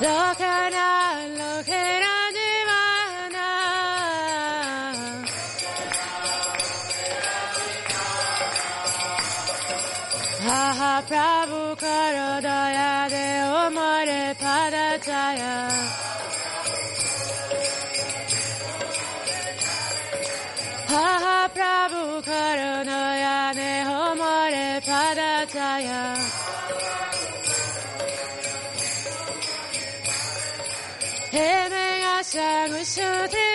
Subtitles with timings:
[0.00, 0.88] Lokana,
[1.38, 3.48] Lokana Divana.
[10.46, 13.26] Aha Prabhu Karo Daya De
[13.62, 15.54] Omare Padachaya.
[20.88, 26.23] Aha Prabhu Karo Daya De Omare Padachaya.
[32.94, 33.53] to the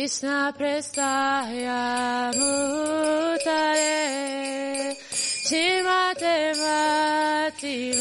[0.00, 3.76] Krishna Prestaya Mutare
[5.12, 7.92] Shimate Bhakti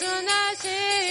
[0.00, 0.06] 悲
[0.60, 0.64] し
[1.00, 1.01] い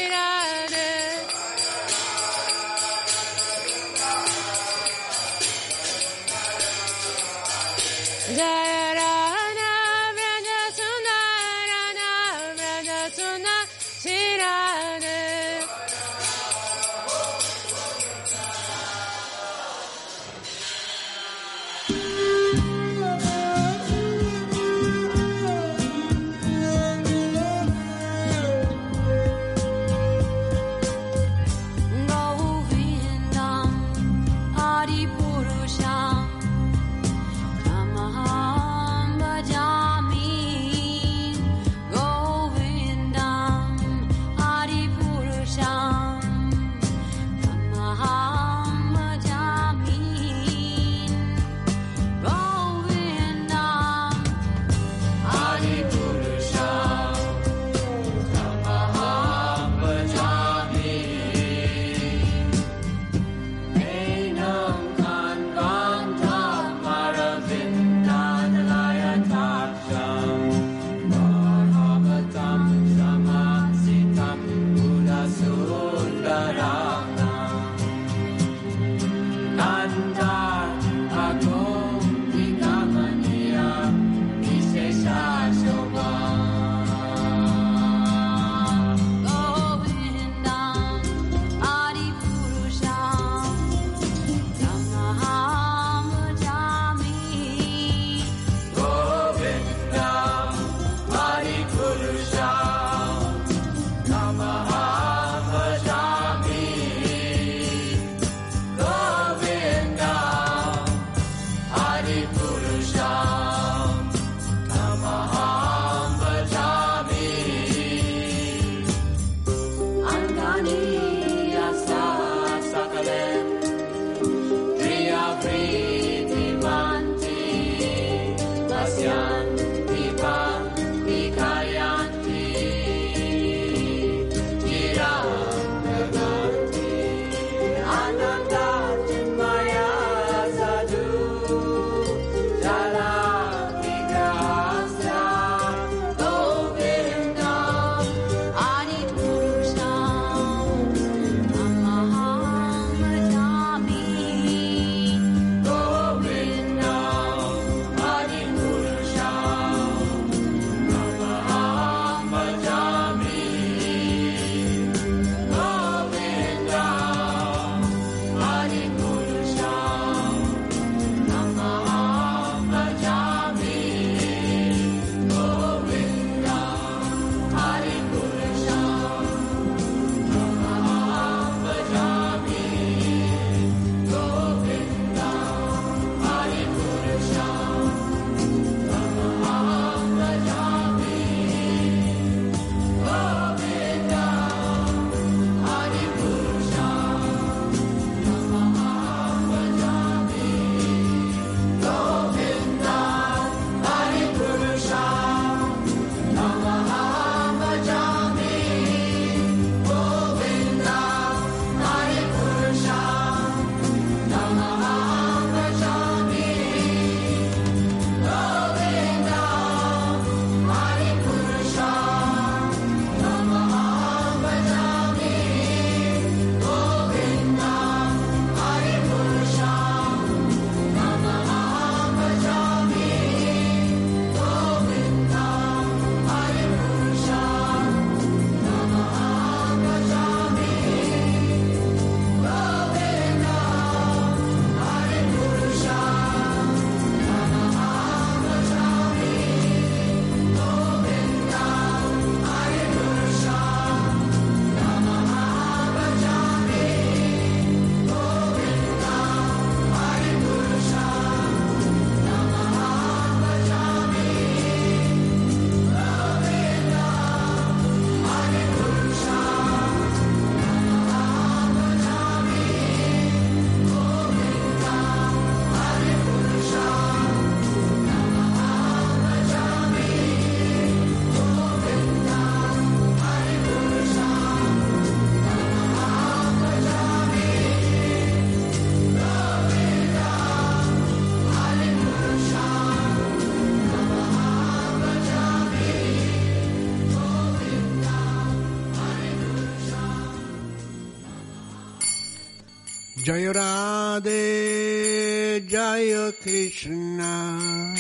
[306.72, 307.94] Krishna.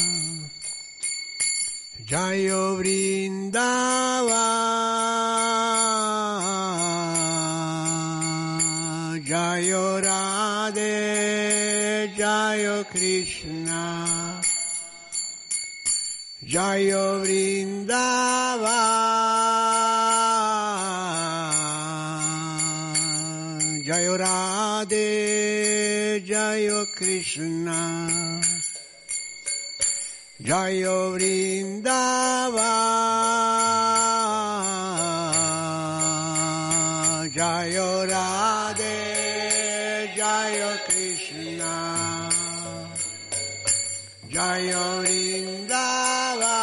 [2.05, 4.47] Jaya Vrindava
[9.27, 14.39] Jaya Radhe Jaya Krishna.
[16.45, 18.79] Jaya Vrindava
[23.85, 28.30] Jaya Radhe Jaya Krishna
[30.43, 32.73] Jaya Vrindava
[37.29, 38.97] Jaya Radhe
[40.15, 41.73] Jaya Krishna.
[44.29, 46.57] Jaya Vrindava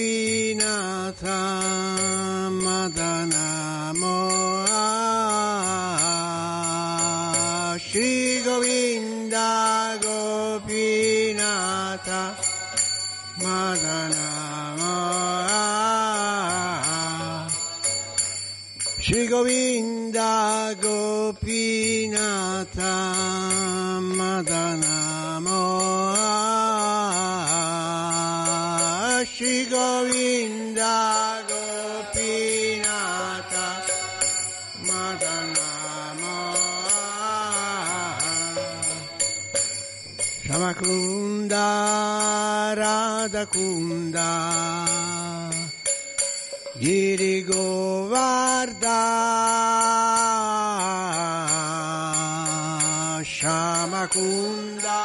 [13.70, 14.26] Madana
[14.80, 15.62] Moha
[18.98, 22.94] Shri Govinda Gopinatha
[24.18, 24.96] Madana
[25.46, 26.28] Moha
[29.32, 30.96] Shri Govinda
[31.50, 33.66] Gopinatha
[34.88, 35.68] Madana
[36.20, 37.04] Moha
[40.44, 41.66] Shamakunda
[43.40, 44.28] Radhakunda
[46.78, 49.00] Giri Govarda.
[53.24, 55.00] Shamakunda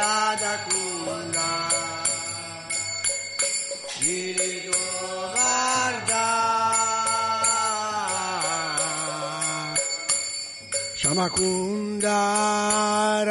[0.00, 1.48] Radhakunda.
[4.00, 6.26] Giri Govarda.
[10.98, 12.18] Shamakunda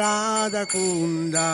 [0.00, 1.48] Radhakunda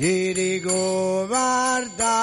[0.00, 2.16] Giri Govarda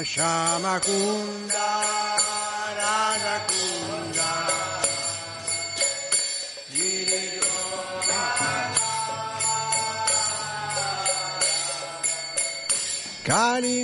[0.00, 1.68] Shamakunda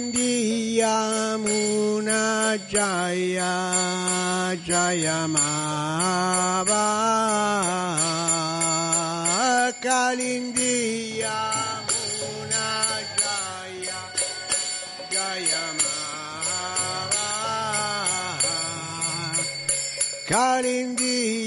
[0.06, 5.28] Kalindiya Muna Jaya Jaya
[10.07, 11.35] Kalindiya
[12.39, 12.67] una
[13.19, 13.91] gioia,
[15.11, 17.27] gioia amava.
[20.29, 21.47] Calindia.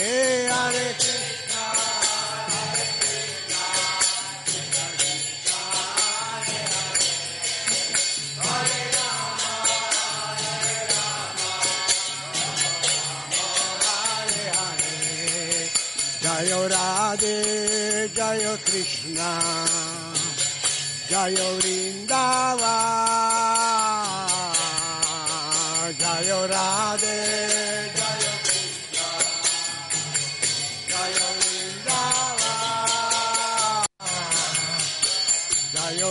[17.21, 19.29] Radhe, Jayo Krishna,
[21.07, 22.77] Jayo Vrindava,
[25.99, 27.19] Jayo Radhe,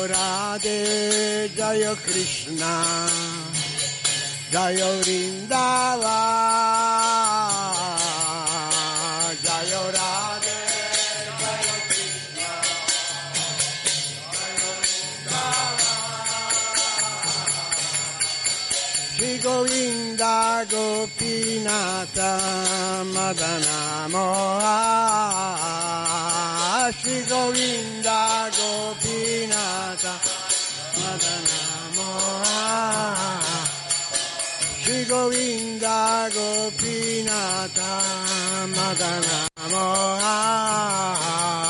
[0.09, 2.85] Radhe, Jayo Krishna,
[4.53, 6.70] Jayo Vrindava,
[19.43, 22.31] Govinda Gopinata
[23.15, 24.77] Madana Moha
[26.93, 30.15] Shri Govinda Gopinata
[31.01, 31.61] Madana
[31.97, 32.61] Moha
[34.83, 35.99] Shri Govinda
[36.35, 37.91] Gopinata
[38.77, 39.39] Madana
[39.73, 41.70] Moha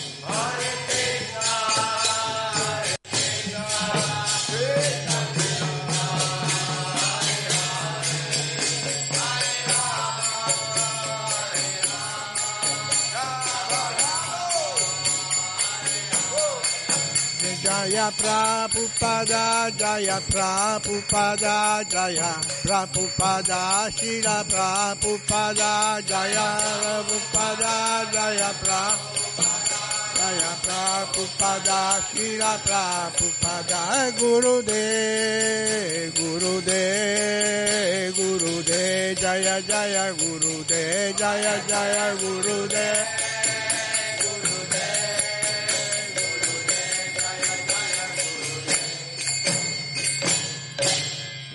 [17.81, 27.73] Jaya Prabhupada, Jaya Prabhupada, Jaya Prabhupada, Shila Prabhupada, Jaya Prabhupada,
[28.13, 29.81] Jaya Prabhupada,
[30.13, 31.81] Jaya Prabhupada,
[32.13, 42.67] Shila Prabhupada, Guru De, Guru De, Guru De, Jaya Jaya Guru De, Jaya Jaya Guru
[42.67, 43.31] De.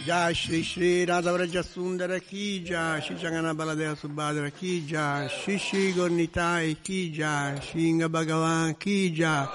[0.07, 5.93] Jai Shri Shri Radhavraja Sundara Ki Jai Shri Jagana Baladeva Subhadra Ki Jai Shri Shri
[5.95, 9.49] Gornitai Ki Jai Shri Inga Bhagavan Ki Jai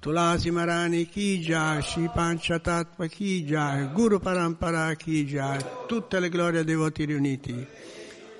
[0.00, 6.62] Tulasi Marani Ki Jai Shri Panchatattva Ki Jai Guru Parampara Ki Jai tutte le glorie
[6.62, 7.66] dei voti riuniti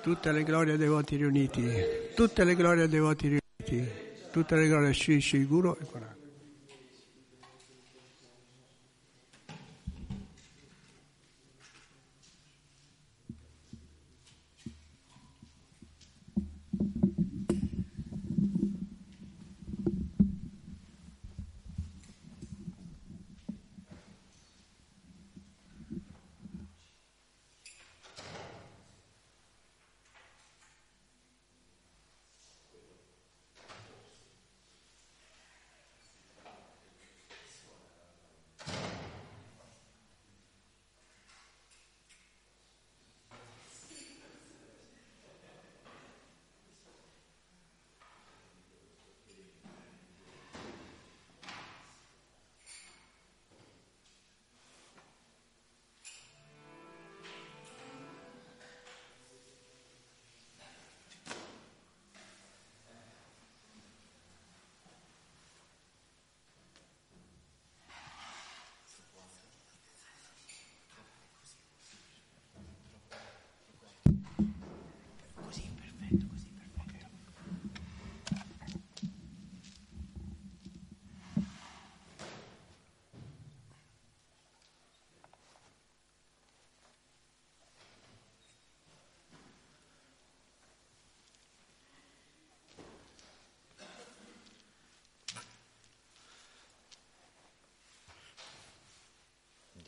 [0.00, 1.68] tutte le glorie dei voti riuniti
[2.14, 3.90] tutte le glorie dei voti riuniti
[4.30, 6.19] tutte le glorie Shri Shri Guru e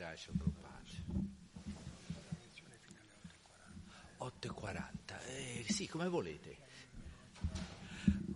[0.02, 0.80] Parana Prabhupada.
[4.18, 5.26] 8.40.
[5.26, 6.58] Eh, sì, come volete.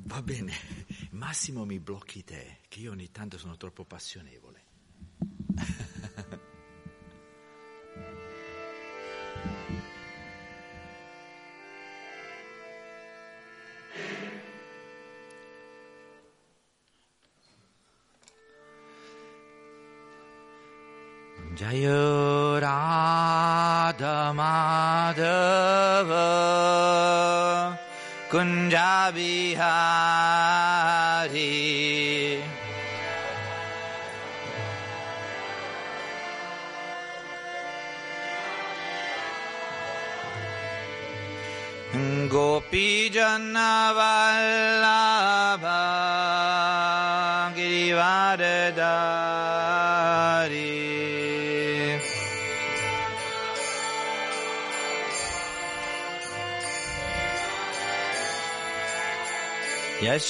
[0.04, 0.52] Va bene,
[1.10, 4.65] Massimo mi blocchi te, che io ogni tanto sono troppo passionevole.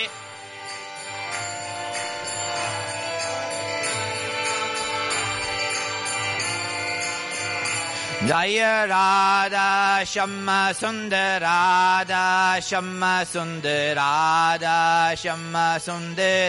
[8.31, 12.27] जय राधा शम्म सुन्दराधा
[12.63, 14.75] शम्म सुन्दराधा
[15.23, 16.39] शम्म सुन्दराधे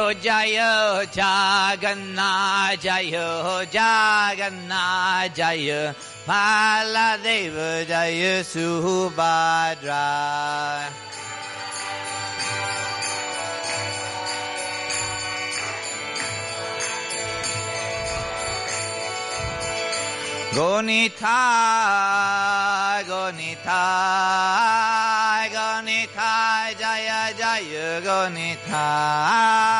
[0.00, 5.94] Sundarade To Jaya Jagannath Jaya Jagannath Jaya
[6.26, 10.00] Maladeva Jaya Subhadra
[20.50, 21.30] Gonita,
[23.06, 23.82] Gonita,
[25.46, 29.79] Gonita, Jaya Jaya Gonita.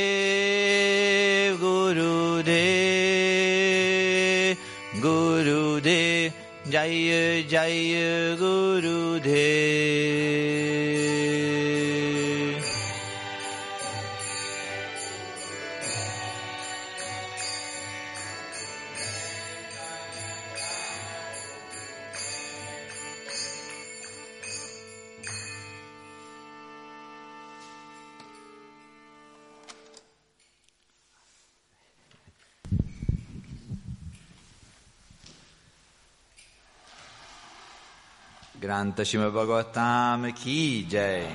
[6.81, 9.49] जय जय गुरुदे
[38.71, 41.25] Shima Bhagavatam Ki Jai.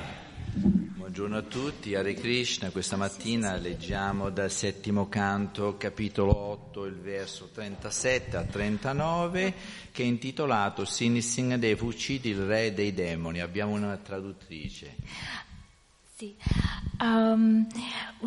[0.55, 2.71] Buongiorno a tutti, Hare Krishna.
[2.71, 9.55] Questa mattina leggiamo dal settimo canto, capitolo 8, il verso 37 a 39,
[9.93, 13.41] che è intitolato Sinisingadev uccidi il re dei demoni.
[13.41, 14.95] Abbiamo una traduttrice.
[16.17, 16.35] Sì.
[17.01, 17.67] Um,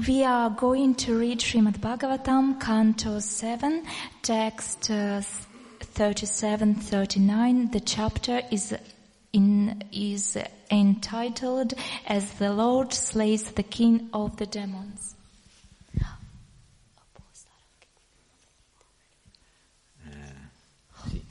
[0.05, 3.81] we are going to read Srimad Bhagavatam, Canto 7,
[4.21, 5.19] text uh,
[5.95, 7.71] 37-39.
[7.71, 8.77] The chapter is
[9.31, 10.37] in is
[10.69, 11.73] entitled
[12.05, 15.15] as the Lord slays the king of the demons.
[21.09, 21.23] Sì.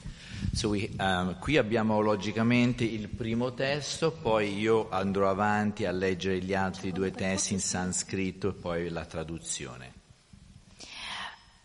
[0.53, 6.39] So we- um, qui abbiamo logicamente il primo testo, poi io andrò avanti a leggere
[6.39, 9.93] gli altri due testi in sanscrito e poi la traduzione.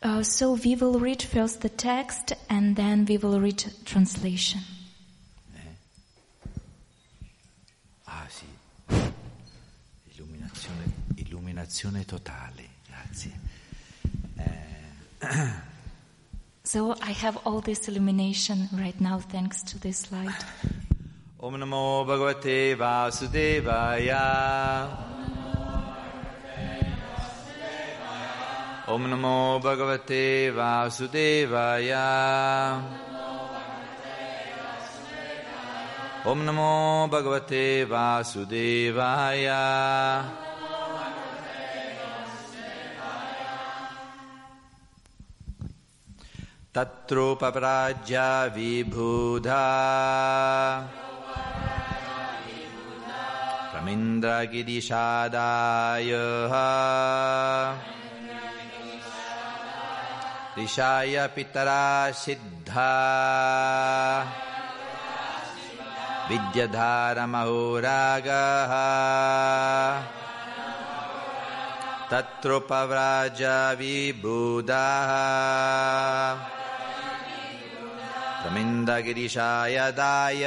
[0.03, 4.63] Uh, so we will read first the text and then we will read translation.
[8.05, 8.45] Ah sì,
[10.13, 10.93] illuminazione,
[11.65, 13.41] illuminazione totale, grazie.
[14.37, 15.63] Eh,
[16.67, 20.33] So I have all this illumination right now thanks to this light.
[21.39, 24.23] Om Namo Bhagavate Vasudevaya.
[28.89, 32.03] Om Namo Bhagavate Vasudevaya.
[36.25, 39.55] Om Namo Bhagavate Vasudevaya.
[46.75, 49.65] तत्रोपराज्या विभुधा।
[53.75, 56.11] रमिन्द्रगिरिषादाय
[60.65, 62.91] ऋषाय पितरा सिद्धा।
[66.29, 68.73] विद्यधारमहोरागः।
[72.11, 76.54] तत्रोपव्राजा विबुधाः
[78.45, 80.43] कमिन्द्रगिरिशायदाय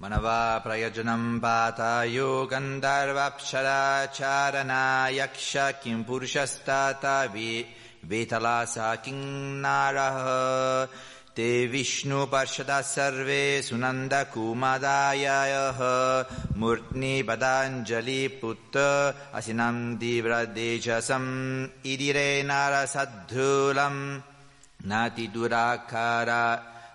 [0.00, 7.66] Manava prayajanam bhatayo gandharvapsharacharana yaksha kim purushastata vi
[8.08, 10.88] vetalasa kim naraha
[11.34, 14.24] te vishnu parshada sarve sunanda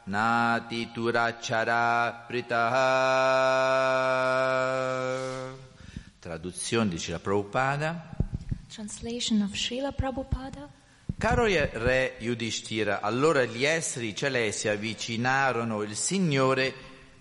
[0.05, 3.13] nati durakara nati turacciara pritaha.
[6.19, 8.15] Traduzione di Srila Prabhupada.
[8.67, 10.69] Translation of Srila Prabhupada.
[11.17, 16.73] Caro re Yudhishthira, allora gli esseri celesti avvicinarono il Signore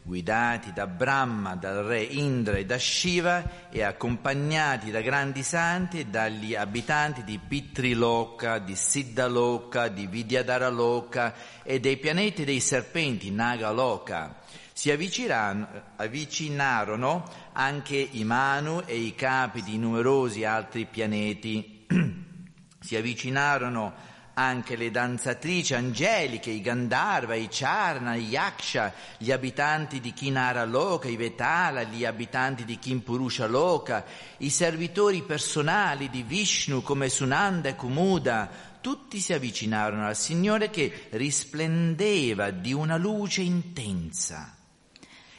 [0.07, 6.05] guidati da Brahma, dal re Indra e da Shiva e accompagnati da grandi santi e
[6.05, 11.33] dagli abitanti di Pitriloka, di Siddhaloka, di Vidyadharaloka
[11.63, 14.43] e dei pianeti dei serpenti Nagaloka.
[14.75, 21.87] Si avvicinarono anche i Manu e i capi di numerosi altri pianeti.
[22.79, 30.13] si avvicinarono anche le danzatrici angeliche, i Gandharva, i Charna, i Yaksha, gli abitanti di
[30.13, 34.05] Kinara Loka, i Vetala, gli abitanti di Kimpurusha Loka,
[34.39, 41.07] i servitori personali di Vishnu come Sunanda e Kumuda, tutti si avvicinarono al Signore che
[41.11, 44.57] risplendeva di una luce intensa.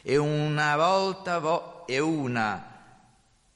[0.01, 2.74] E una volta vo- e una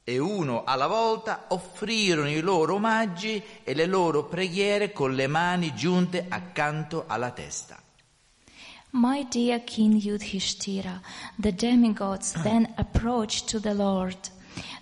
[0.09, 5.75] e uno alla volta offrirono i loro omaggi e le loro preghiere con le mani
[5.75, 7.79] giunte accanto alla testa.
[8.91, 10.99] My dear King Yudhishthira,
[11.39, 14.17] the demigods then approached to the Lord.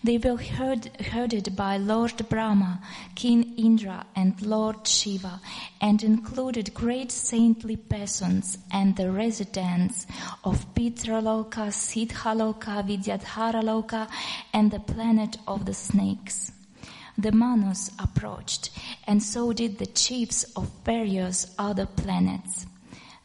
[0.03, 2.81] They were heard, herded by Lord Brahma,
[3.15, 5.41] King Indra, and Lord Shiva,
[5.81, 10.05] and included great saintly persons and the residents
[10.43, 14.07] of Pitraloka, Siddhaloka, Vidyadharaloka,
[14.53, 16.51] and the planet of the snakes.
[17.17, 18.69] The Manus approached,
[19.07, 22.66] and so did the chiefs of various other planets.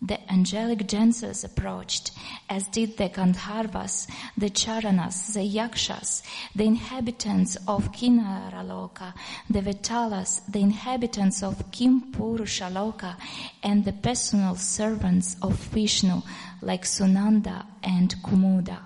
[0.05, 2.11] The angelic dancers approached,
[2.51, 6.25] as did the Gandharvas, the Charanas, the Yakshas,
[6.57, 9.15] the inhabitants of Kinaraloka,
[9.49, 13.15] the Vetalas, the inhabitants of Kimpurushaloka,
[13.63, 16.23] and the personal servants of Vishnu,
[16.61, 18.81] like Sunanda and Kumuda.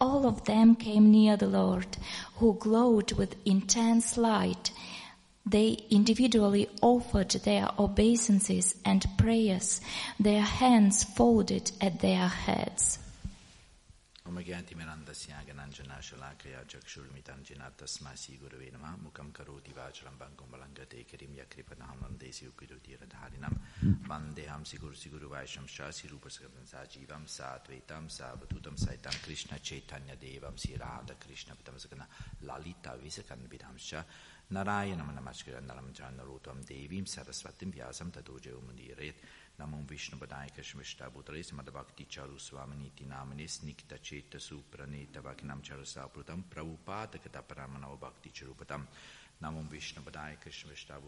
[0.00, 1.98] All of them came near the Lord,
[2.36, 4.70] who glowed with intense light.
[5.46, 9.80] They individually offered their obeisances and prayers,
[10.18, 12.98] their hands folded at their heads.
[14.30, 21.34] Om Gyanti Mirandasya Gananjana Shalakaya Jakshurmitan Jinatasma Sigurave Nama Mukam Karoti Vacharam Bankum Balangate Karim
[21.34, 23.58] Yakripanam Vandesi Ukiroti Radharinam
[24.06, 31.54] Vandeham Sigur Siguru Vaisham Shasi Rupaskatan Sajivam Satvetam Savatutam Saitam Krishna Chaitanya Devam Sirada Krishna
[31.56, 32.06] Pitamasakana
[32.44, 34.04] Lalita Visakan Vidhamsha
[34.52, 39.14] Narayanam Namaskarandaram Janarutam Devim Sarasvatim Vyasam Tadoja Umundirayat
[39.60, 47.20] Namo Vishnu Padaya Kashmishta Bhutare Samadhavakti Charu Swaminiti Namane Snikta Cheta Supraneta Vakinam Charasaprutam Prabhupada
[47.20, 48.88] Kataparamana Bhakti Charupatam.
[49.40, 50.98] Namo Vishnu Padaya Kashmishta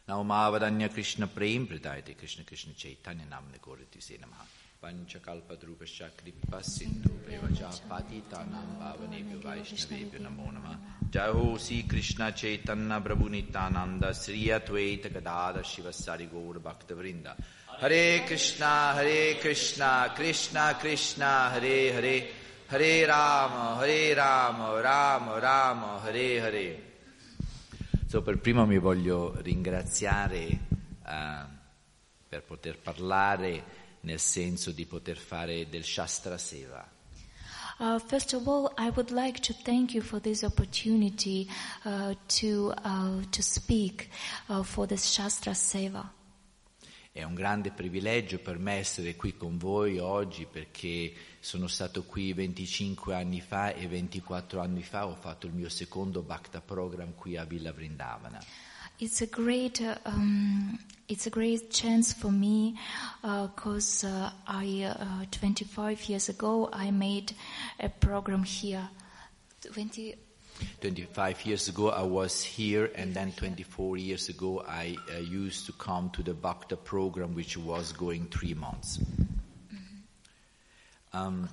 [0.08, 4.46] Namo Mahavadanya Krishna Prem Pradayate Krishna Krishna Chaitanya Namne Goriti Se Namaha
[4.82, 10.74] पञ्चकल्पद्रूपश्च कृपसिन्धुभ्यः पतितानां पावनेभ्यो वैष्णवेभ्यो नमो नमः
[11.14, 17.26] जय हो श्री कृष्ण चैतन्य प्रभु नित्यानंद श्री अद्वैत गदाधर शिव सारी गौर भक्त वृंद
[17.82, 22.16] हरे कृष्णा हरे कृष्णा कृष्णा कृष्णा हरे हरे
[22.70, 26.89] हरे राम हरे राम राम Ram hare hare
[28.11, 31.45] So, per primo mi voglio ringraziare eh,
[32.27, 33.63] per poter parlare
[34.01, 36.85] nel senso di poter fare del Shastra Seva.
[37.79, 41.47] Uh, first of all, I would like to thank you for this opportunity
[41.85, 44.09] uh, to uh, to speak
[44.47, 46.13] uh, for this Shastra Seva.
[47.13, 52.31] È un grande privilegio per me essere qui con voi oggi perché sono stato qui
[52.33, 57.35] 25 anni fa e 24 anni fa ho fatto il mio secondo Bhakta program qui
[57.35, 58.39] a Villa Vrindavana.
[58.97, 60.77] It's a great uh, um,
[61.07, 62.75] it's a great chance for me
[63.21, 67.33] because uh, I uh, 25 years ago I made
[67.79, 68.87] a program here.
[69.61, 70.15] 20,
[70.79, 75.73] 25 years ago I was here and then 24 years ago I uh, used to
[75.73, 78.99] come to the Bhakta program which was going three months.
[81.13, 81.47] Um,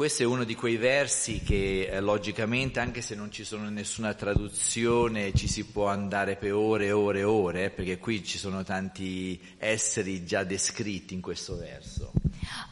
[0.00, 4.14] Questo è uno di quei versi che eh, logicamente, anche se non ci sono nessuna
[4.14, 8.62] traduzione, ci si può andare per ore e ore e ore, perché qui ci sono
[8.64, 12.12] tanti esseri già descritti in questo verso.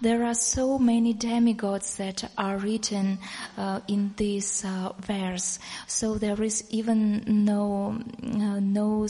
[0.01, 3.18] There are so many demigods that are written
[3.57, 9.07] uh, in this uh, verse, so there is even no uh, no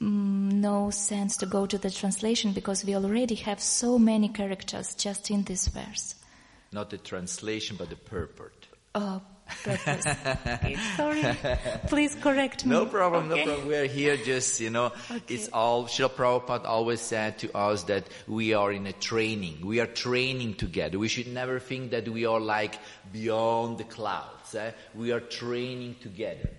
[0.00, 4.94] mm, no sense to go to the translation because we already have so many characters
[4.94, 6.14] just in this verse.
[6.72, 8.66] Not the translation, but the purport.
[8.94, 9.20] Uh,
[9.64, 10.06] purpose.
[10.46, 11.22] okay, sorry,
[11.86, 12.70] please correct me.
[12.72, 13.40] No problem, Okay.
[13.40, 13.68] no problem.
[13.68, 15.34] We are here just, you know, Okay.
[15.34, 19.64] it's all, Srila Prabhupada always said to us that we are in a training.
[19.64, 20.98] We are training together.
[20.98, 22.78] We should never think that we are like
[23.12, 24.54] beyond the clouds.
[24.54, 24.72] Eh?
[24.94, 26.50] We are training together.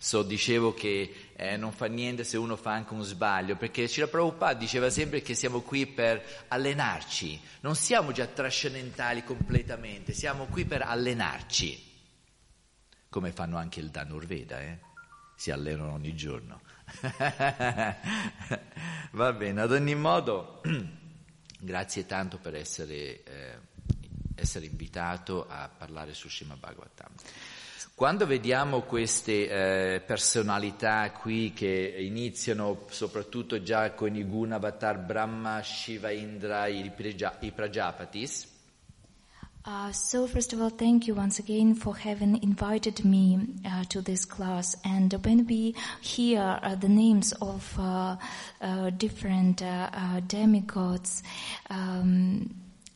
[0.00, 1.10] So dicevo che
[1.40, 5.22] eh, non fa niente se uno fa anche un sbaglio, perché Srila Prabhupada diceva sempre
[5.22, 11.80] che siamo qui per allenarci, non siamo già trascendentali completamente, siamo qui per allenarci,
[13.08, 14.80] come fanno anche il Danurveda, eh?
[15.36, 16.60] si allenano ogni giorno.
[19.12, 20.60] Va bene, ad ogni modo,
[21.60, 23.58] grazie tanto per essere, eh,
[24.34, 27.12] essere invitato a parlare su Shima Bhagavatam.
[27.94, 36.10] Quando vediamo queste eh, personalità qui che iniziano soprattutto già con i Gunavatar, Brahma, Shiva,
[36.10, 38.56] Indra, i, Praja- i Prajapatis,
[39.68, 44.00] Uh, so first of all, thank you once again for having invited me uh, to
[44.00, 44.74] this class.
[44.82, 48.16] And when we hear uh, the names of uh,
[48.62, 51.22] uh, different uh, uh, demigods,
[51.68, 52.54] um,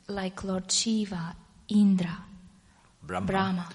[0.09, 1.37] like Lord Shiva,
[1.69, 2.17] Indra,
[3.03, 3.69] Brahma, Brahma,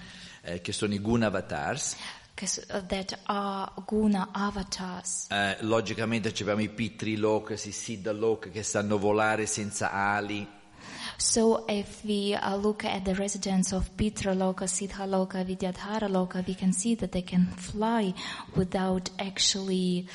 [0.48, 1.96] eh, che sono i Gunavatars,
[2.36, 5.28] 'cause, uh, that are guna avatars.
[5.30, 6.70] eh, logicamente abbiamo i
[7.70, 7.74] i
[8.52, 10.48] che sanno volare senza ali,
[11.20, 16.44] So if we uh, look at the residents of Pitra Loka, Siddha Loka, Vidyadhara Loka,
[16.46, 18.14] we can see that they can fly
[18.54, 20.08] without actually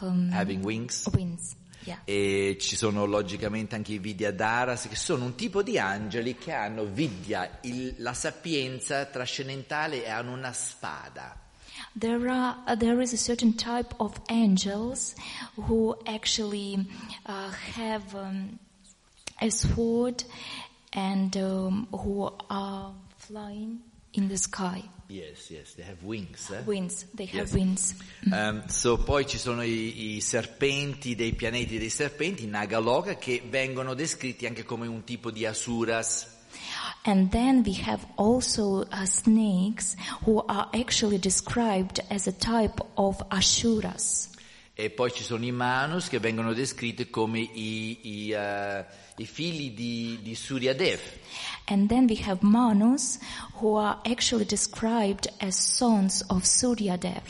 [0.00, 1.06] um, having wings.
[1.14, 1.54] wings.
[1.84, 1.98] Yeah.
[2.04, 6.84] E ci sono logicamente anche i Vidyadharas, che sono un tipo di angeli che hanno
[6.84, 11.36] Vidya, il- la sapienza trascendentale e hanno una spada.
[11.98, 15.14] There are uh, there is a certain type of angels
[15.56, 16.86] who actually
[17.26, 18.58] uh, have um,
[19.40, 20.24] a sword
[20.94, 23.80] and um, who are flying
[24.12, 24.82] in the sky.
[25.12, 26.48] Yes, yes, they have wings.
[26.50, 26.62] eh?
[26.64, 27.04] Wings.
[27.14, 27.52] They have Yes.
[27.52, 27.94] wings.
[28.30, 33.92] Um, so, poi ci sono i, i serpenti dei pianeti dei serpenti, Nagaloka, che vengono
[33.92, 36.28] descritti anche come un tipo di asuras.
[37.04, 43.22] And then we have also uh, snakes who are actually described as a type of
[43.28, 44.30] Ashuras.
[44.74, 48.86] E poi ci sono i Manus che vengono descritti come i, i, eh,
[49.18, 51.00] i figli di, di Suryadev.
[51.66, 53.18] And then we have Manus
[53.60, 57.22] who are actually described as sons of Suryadev.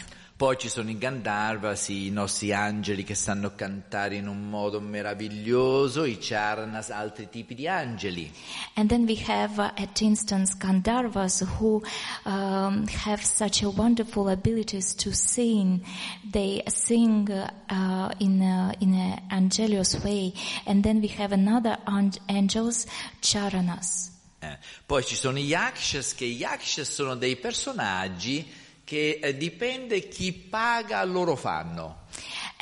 [0.42, 6.02] Poi ci sono i Gandharvas, i nostri angeli che sanno cantare in un modo meraviglioso,
[6.02, 8.28] i Charnas, altri tipi di angeli.
[8.74, 11.80] And then we have, uh, at instance, Gandharvas who
[12.24, 15.80] um, have such a wonderful abilities to sing.
[16.28, 20.32] They sing uh, in a, in an angelious way.
[20.66, 22.86] And then we have another an- angels,
[23.20, 24.10] Charanas.
[24.40, 28.44] Eh, Poi ci sono i Yakshas, che i Yakshas sono dei personaggi
[28.92, 32.01] che eh, dipende chi paga loro fanno.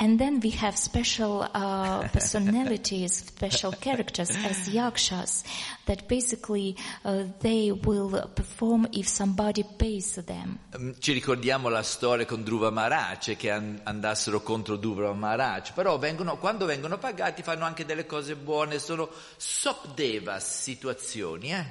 [0.03, 5.43] And then we have special uh, personalities, special characters as yakshas
[5.85, 6.75] that basically
[7.05, 10.57] uh, they will perform if somebody pays them.
[10.75, 15.99] Mm, Ci ricordiamo la storia con Dhruva Maharaj, che an- andassero contro Dhruva Maharaj, però
[15.99, 21.51] vengono- quando vengono pagati fanno anche delle cose buone, sono sopdevas situazioni.
[21.51, 21.65] Eh?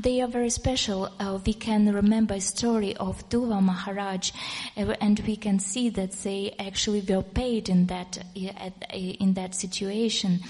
[0.00, 1.10] They are very special.
[1.18, 4.30] Uh, we can remember a story of Duva Maharaj,
[4.76, 8.18] uh, and we can see that they actually were paid in that
[8.92, 10.40] in that situation,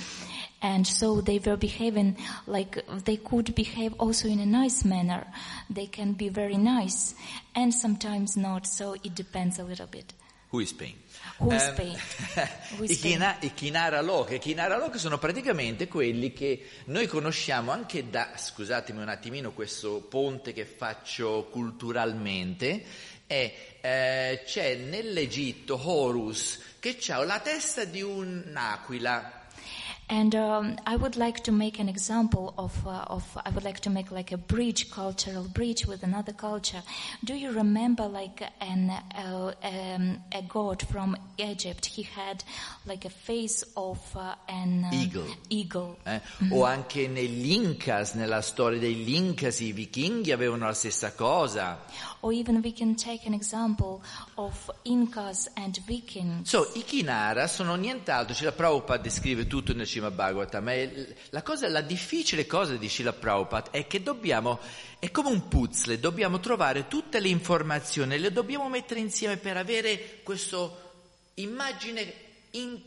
[0.63, 5.27] and so they were behaving like they could behave also in a nice manner.
[5.71, 7.15] They can be very nice,
[7.55, 8.67] and sometimes not.
[8.67, 10.13] So it depends a little bit.
[10.55, 10.95] Who is paying?
[11.41, 11.97] Who is Ehm, paying?
[12.79, 13.23] Who is paying?
[13.23, 14.35] I Kinara Loka.
[14.35, 20.01] I Kinara Loka sono praticamente quelli che noi conosciamo anche da, scusatemi un attimino questo
[20.09, 22.85] ponte che faccio culturalmente,
[23.27, 29.43] è, eh, c'è nell'Egitto Horus che ha la testa di un'aquila.
[30.07, 33.81] And um, I would like to make an example of, uh, of, I would like
[33.81, 36.83] to make like a bridge, cultural bridge with another culture.
[37.25, 41.87] Do you remember like an, uh, um, a god from Egypt?
[41.87, 42.45] He had
[42.85, 45.37] like a face of uh, an um, Eagle.
[45.49, 45.97] eagle.
[46.05, 46.21] eh?
[46.51, 51.79] O anche negli Incas, nella storia degli Incas, i vichinghi avevano la stessa cosa.
[52.25, 54.03] Or even we can take an example
[54.37, 56.49] of Incas and Vikings.
[56.49, 60.73] So, i Kinara sono nient'altro, Srila Prabhupada descrive tutto nel Srimad Bhagavatam, ma
[61.29, 64.59] la, cosa, la difficile cosa di Srila Prabhupada è che dobbiamo,
[64.99, 70.21] è come un puzzle, dobbiamo trovare tutte le informazioni, le dobbiamo mettere insieme per avere
[70.23, 70.81] questo
[71.35, 72.11] immagine
[72.53, 72.81] in-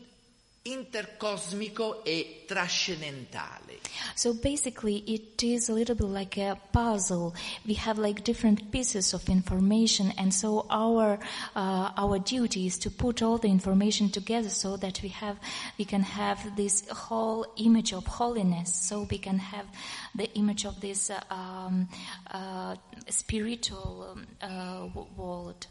[0.64, 3.80] intercosmico e trascendentale.
[4.14, 7.34] So basically, it is a little bit like a puzzle.
[7.66, 11.18] We have like different pieces of information, and so our
[11.54, 15.38] uh, our duty is to put all the information together so that we have
[15.78, 18.74] we can have this whole image of holiness.
[18.74, 19.66] So we can have
[20.14, 21.88] the image of this uh, um,
[22.30, 22.76] uh,
[23.08, 25.66] spiritual um, uh, world.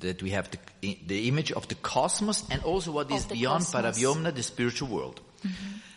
[0.00, 0.58] That we have the,
[1.06, 3.96] the image of the cosmos and also what is Of the beyond cosmos.
[3.98, 5.20] Paravyomna, the spiritual world.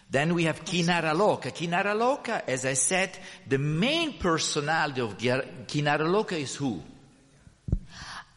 [0.09, 1.51] Then we have Kinara Loka.
[1.51, 3.17] Kinara Loka, as I said,
[3.47, 6.81] the main personality of Gyar- Kinara Loka is who?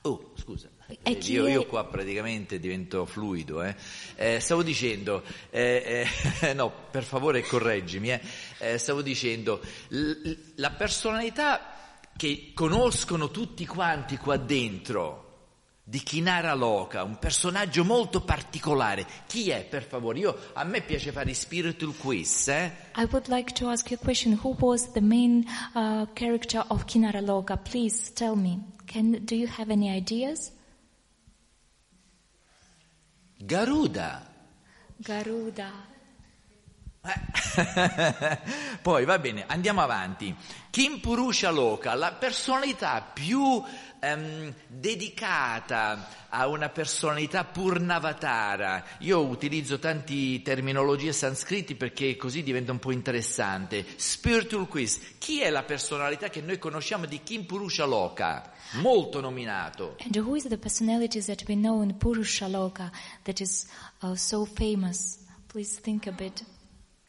[0.02, 0.68] Oh, scusa.
[1.04, 3.62] Io, io qua praticamente divento fluido.
[3.62, 3.76] Eh.
[4.16, 6.08] Eh, stavo dicendo, eh,
[6.40, 8.20] eh, no, per favore correggimi, eh.
[8.58, 11.74] Eh, stavo dicendo, l- la personalità
[12.16, 15.29] che conoscono tutti quanti qua dentro
[15.90, 19.04] di Kinara Loka, un personaggio molto particolare.
[19.26, 20.20] Chi è, per favore?
[20.20, 22.72] Io, a me piace fare i spiritual quiz, eh?
[22.94, 24.38] I would like to ask you a question.
[24.40, 27.56] Who was the main uh, character of Kinara Loka?
[27.56, 28.60] Please tell me.
[28.86, 30.52] Can do you have any ideas?
[33.44, 34.22] Garuda.
[35.02, 35.89] Garuda.
[37.02, 38.38] Eh.
[38.82, 40.34] Poi va bene, andiamo avanti.
[40.70, 43.62] Kim Purusha Loka, la personalità più
[43.98, 48.84] ehm, dedicata a una personalità purnavatara.
[48.98, 53.84] Io utilizzo tanti terminologie sanscriti perché così diventa un po' interessante.
[53.96, 55.16] Spiritual quiz.
[55.18, 58.52] Chi è la personalità che noi conosciamo di Kim Purusha Loka?
[58.72, 59.96] Molto nominato.
[60.04, 62.90] And who is the personality that we know in Purusha Loka
[63.24, 63.66] that is
[64.02, 65.18] uh, so famous?
[65.48, 66.44] Please think a bit.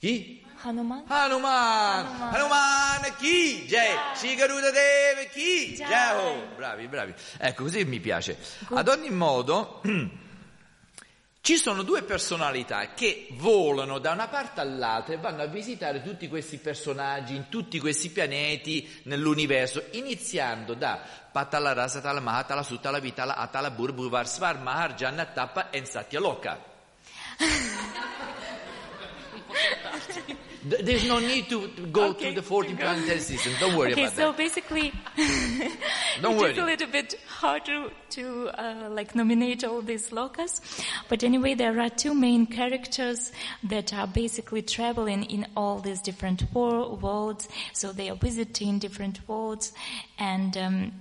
[0.02, 0.43] Chi?
[0.64, 1.04] Hanuman?
[1.06, 2.06] Hanuman!
[2.34, 3.68] Hanuman chi?
[3.68, 4.16] Jai!
[4.16, 5.76] Shri Garuda Deva chi?
[5.76, 5.88] Jai.
[5.88, 6.41] Jai!
[6.56, 7.14] Bravi, bravi.
[7.38, 8.36] Ecco, così mi piace.
[8.70, 9.80] Ad ogni modo,
[11.41, 16.28] ci sono due personalità che volano da una parte all'altra e vanno a visitare tutti
[16.28, 20.99] questi personaggi in tutti questi pianeti nell'universo, iniziando da
[21.32, 26.60] Patala Rasatala Mahatala Sutala Vitala Atala Burbuvar Svar Mahar Janna Tappa e Satya Loka.
[27.38, 28.20] Th-
[30.64, 32.84] There's no need to to go Okay, to the 14 to go.
[32.84, 33.53] planetary system.
[33.59, 34.38] Don't worry Okay, about so that.
[34.38, 34.93] basically,
[36.22, 36.51] Don't it worry.
[36.51, 40.62] is a little bit hard to, to uh, like nominate all these locas.
[41.09, 43.32] But anyway, there are two main characters
[43.64, 47.47] that are basically traveling in all these different wor- worlds.
[47.74, 49.74] So they are visiting different worlds,
[50.20, 50.91] and um,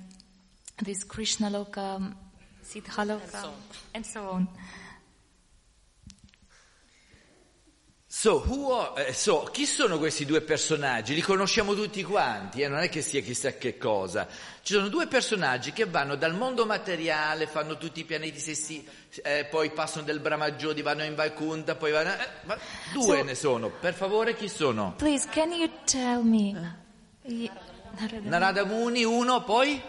[0.82, 2.14] this Krishna loka,
[2.64, 3.50] Siddha loka,
[3.94, 4.48] and so on.
[4.48, 4.60] So,
[8.46, 11.14] who are- eh, so, chi sono questi due personaggi?
[11.14, 14.26] Li conosciamo tutti quanti, eh, non è che sia chissà che cosa.
[14.62, 18.84] Ci sono due personaggi che vanno dal mondo materiale, fanno tutti i pianeti sessi,
[19.22, 22.10] eh, poi passano del Brahmajodi, vanno in Vaikunta, poi vanno...
[22.12, 22.58] eh, ma
[22.92, 24.94] due So- ne sono, per favore chi sono?
[24.96, 26.78] Please, can you tell me?
[27.22, 27.50] Ye-
[28.22, 28.64] Narada.
[28.64, 29.80] Muni, uno, poi?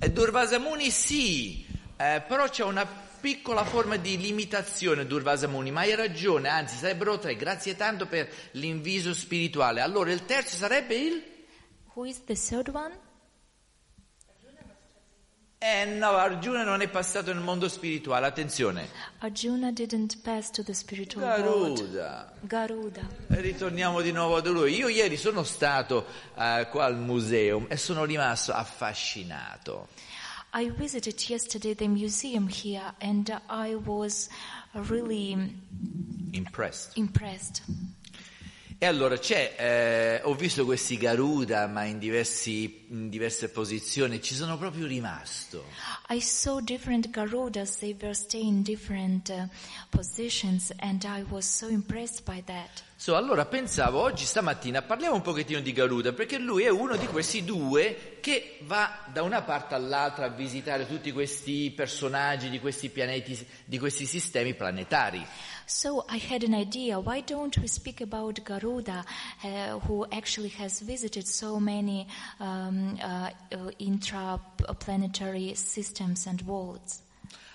[0.00, 1.66] E Durvasa Muni sì,
[1.96, 7.18] eh, però c'è una piccola forma di limitazione Durvasa Muni, ma hai ragione, anzi sarebbero
[7.18, 9.80] tre, grazie tanto per l'inviso spirituale.
[9.80, 11.22] Allora il terzo sarebbe il?
[11.94, 13.06] Who is the third one?
[15.60, 18.88] Eh no, Arjuna non è passato nel mondo spirituale, attenzione.
[19.18, 21.90] Arjuna didn't pass to the spiritual world.
[21.90, 22.32] Garuda.
[22.42, 23.08] Garuda.
[23.26, 24.76] E ritorniamo di nuovo da lui.
[24.76, 26.06] Io ieri sono stato
[26.36, 29.88] eh, qua al museum e sono rimasto affascinato.
[30.52, 34.28] I visited yesterday the museum here and I was
[34.74, 35.36] really
[36.32, 36.96] Impressed.
[36.96, 37.62] impressed.
[38.80, 44.34] E allora c'è, eh, ho visto questi Garuda, ma in diversi in diverse posizioni, ci
[44.34, 45.64] sono proprio rimasto.
[46.10, 49.48] I saw different Garudas, they were staying in different uh,
[49.90, 52.84] positions, and I was so impressed by that.
[53.00, 57.06] So, allora pensavo oggi stamattina parliamo un pochettino di Garuda perché lui è uno di
[57.06, 62.88] questi due che va da una parte all'altra a visitare tutti questi personaggi di questi
[62.88, 65.24] pianeti, di questi sistemi planetari.
[65.64, 69.04] So I had an idea, why don't we speak about Garuda,
[69.44, 72.04] uh, who actually has visited so many
[72.40, 73.30] um, uh,
[73.78, 77.07] intraplanetary systems and worlds?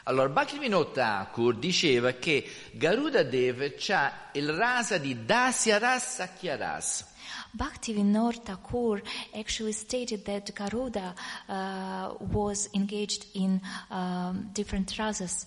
[0.05, 7.05] Allora, Bhaktivinoda Thakur diceva che Garuda Dev ha il rasa di Dasya Ras Sakyaras.
[7.51, 9.01] Bhaktivinoda Thakur
[9.33, 11.13] actually stated that Garuda
[11.47, 15.45] uh, was engaged in um, different rasas.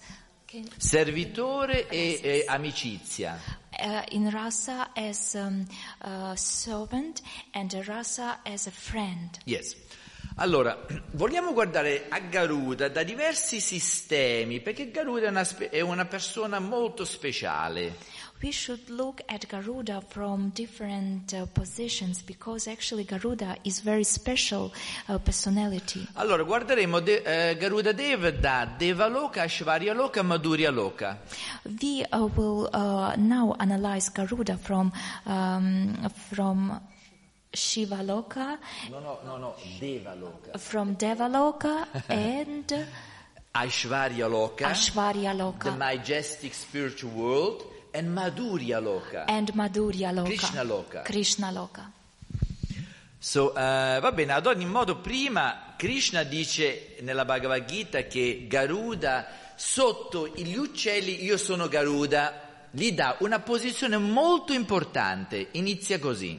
[0.79, 3.39] Servitore e, e amicizia.
[3.79, 5.67] uh, in rasa as um,
[6.35, 7.23] servant
[7.55, 9.39] and rasa as a friend.
[9.45, 9.75] Yes.
[10.39, 16.05] Allora, vogliamo guardare a Garuda da diversi sistemi, perché Garuda è una, spe- è una
[16.05, 17.97] persona molto speciale.
[18.43, 24.71] We should look at Garuda from different uh, positions because actually Garuda is very special
[25.07, 26.07] uh, personality.
[26.13, 31.19] Allora, guarderemo de- eh, Garuda Dev da Devaloka, Ashvarya Loka, Madhurya Loka.
[31.81, 34.93] We uh, will uh, now analyze Garuda from
[35.25, 36.79] um, from
[37.57, 38.59] Shiva Loka,
[38.91, 40.59] No, no, no, no, Devaloka.
[40.59, 42.71] from Devaloka, and
[43.55, 49.25] Ashvarya Loka, Ashvarya the Loka, majestic spiritual world, and Madhurya Loka.
[49.29, 50.27] and Madhurya Loka.
[50.27, 51.03] Krishna Loka.
[51.05, 51.91] Krishna Loka.
[53.19, 59.27] So, eh, va bene, ad ogni modo prima Krishna dice nella Bhagavad Gita che Garuda
[59.57, 66.39] sotto gli uccelli io sono Garuda, gli dà una posizione molto importante, inizia così.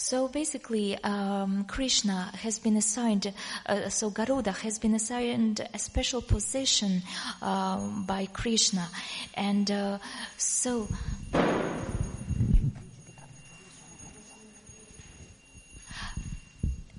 [0.00, 3.34] So basically, um, Krishna has been assigned,
[3.66, 7.02] uh, so Garuda has been assigned a special position
[7.42, 8.88] um, by Krishna.
[9.34, 9.98] And uh,
[10.36, 10.86] so,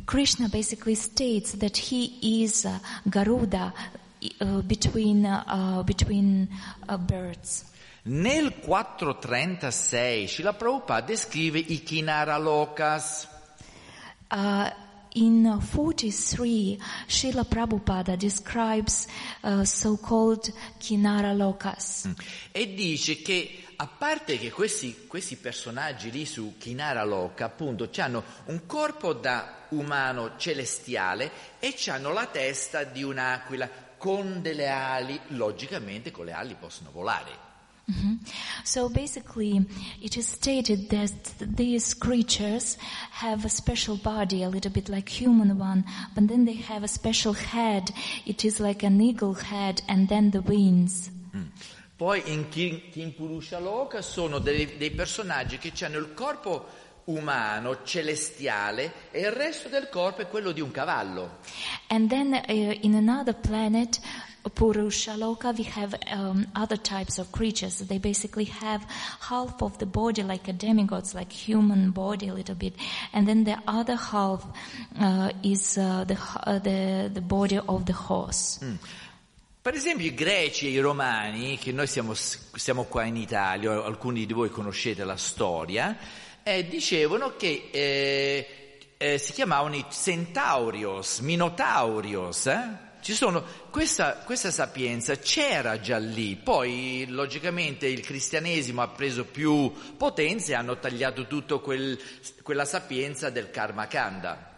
[0.06, 2.80] Krishna basically states that he is uh,
[3.10, 3.74] Garuda
[4.42, 6.50] uh, between, uh, between
[7.08, 7.64] birds.
[8.10, 13.28] Nel 436 Srila Prabhupada descrive i Kinara Lokas.
[14.32, 14.68] Uh,
[15.14, 19.06] in 43, Srila Prabhupada describes
[19.42, 22.10] uh, so-called Kinara Lokas.
[22.52, 28.24] E dice che a parte che questi, questi personaggi lì su Kinara Loka appunto hanno
[28.46, 36.10] un corpo da umano celestiale e hanno la testa di un'aquila con delle ali, logicamente
[36.10, 37.49] con le ali possono volare.
[37.90, 38.20] Mhm.
[38.64, 39.66] So basically,
[40.00, 42.78] it is stated that these creatures
[43.12, 45.84] have a special body, a little bit like human one,
[46.14, 47.92] but then they have a special head.
[48.26, 51.10] It is like an eagle head, and then the wings.
[51.98, 56.68] Poi in Kim, Kim Purusha Loka sono dei, dei personaggi che hanno il corpo
[57.06, 61.40] umano, celestiale, e il resto del corpo è quello di un cavallo.
[61.88, 64.00] And then uh, in another planet,
[64.48, 67.80] Purushaloka, we have um, other types of creatures.
[67.80, 68.84] They basically have
[69.20, 72.74] half of the body like a demigods, like human body a little bit,
[73.14, 74.46] and then the other half
[75.00, 78.60] uh, is uh, the, uh, the the body of the horse.
[79.62, 84.26] Per esempio i greci e i romani, che noi siamo, siamo qua in Italia, alcuni
[84.26, 85.98] di voi conoscete la storia,
[86.44, 88.48] eh, dicevano che eh,
[88.98, 92.50] eh, si chiamavano i centaurios, minotaurios.
[93.14, 100.52] Sono, questa, questa sapienza c'era già lì, poi logicamente il cristianesimo ha preso più potenza
[100.52, 104.50] e hanno tagliato tutta quella sapienza del karma kanda.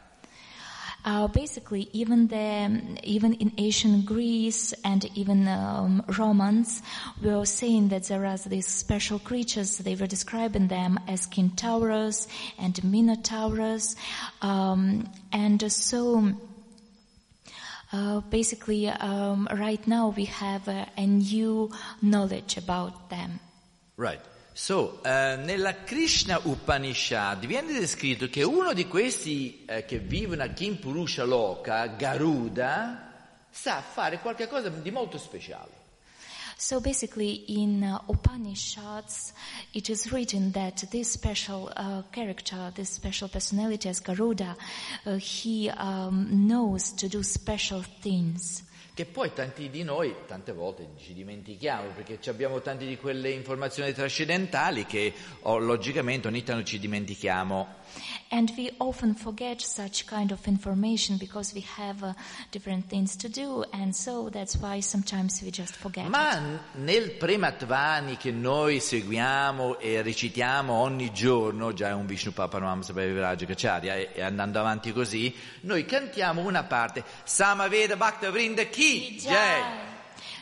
[1.04, 6.84] Uh, basically, even the even in ancient Greece and even um, Romans
[7.24, 9.80] were saying that there are these special creatures.
[9.80, 12.28] They were describing them as Kentauros
[12.60, 13.95] and Minotaurus,
[14.43, 16.36] um, and so.
[17.93, 21.69] Uh, basically, um, right now we have uh, a new
[22.01, 23.39] knowledge about them.
[23.97, 24.21] Right.
[24.53, 30.47] So, eh, nella Krishna Upanishad viene descritto che uno di questi eh, che vivono a
[30.47, 33.11] Kimpurusha Loka, Garuda,
[33.49, 35.80] sa fare qualcosa di molto speciale.
[36.62, 39.34] So basically, in uh, Upanishads,
[39.74, 44.55] it is written that this special uh, character, this special personality as Garuda,
[45.07, 48.62] uh, he um, knows to do special things.
[48.93, 53.93] che poi tanti di noi tante volte ci dimentichiamo perché abbiamo tante di quelle informazioni
[53.93, 57.80] trascendentali che oh, logicamente ogni tanto ci dimentichiamo.
[58.29, 62.13] And we often forget such kind of information because we have uh,
[62.51, 66.05] different things to do, and so that's why sometimes we just forget.
[66.05, 66.09] it.
[66.09, 72.31] Ma n- nel Prematvani che noi seguiamo e recitiamo ogni giorno, già è un Vishnu
[72.31, 78.63] Papanam Sabhaviraj Kacharya, e, e andando avanti così, noi cantiamo una parte, Samaveda Bhakta Vrinda
[78.63, 79.89] Ki Jai.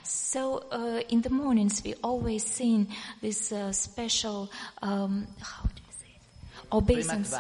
[0.04, 2.88] So uh, in the mornings we always sing
[3.22, 4.50] this uh, special,
[4.82, 6.22] um, how do you say it?
[6.70, 7.36] Obeisance.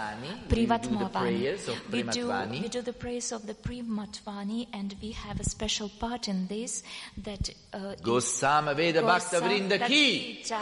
[0.48, 1.58] Primatvani.
[1.92, 6.28] We do We do, the prayers of the Primatvani and we have a special part
[6.28, 6.84] in this
[7.24, 10.42] that uh, Gosama Veda Bhakta Gosam- Vrinda Ki.
[10.44, 10.58] Jai.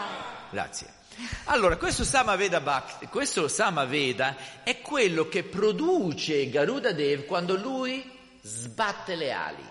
[0.52, 0.96] Grazie.
[1.46, 8.04] Allora, questo Samaveda, Bhakti, questo Samaveda è quello che produce Garuda Dev quando lui
[8.42, 9.64] sbatte le ali.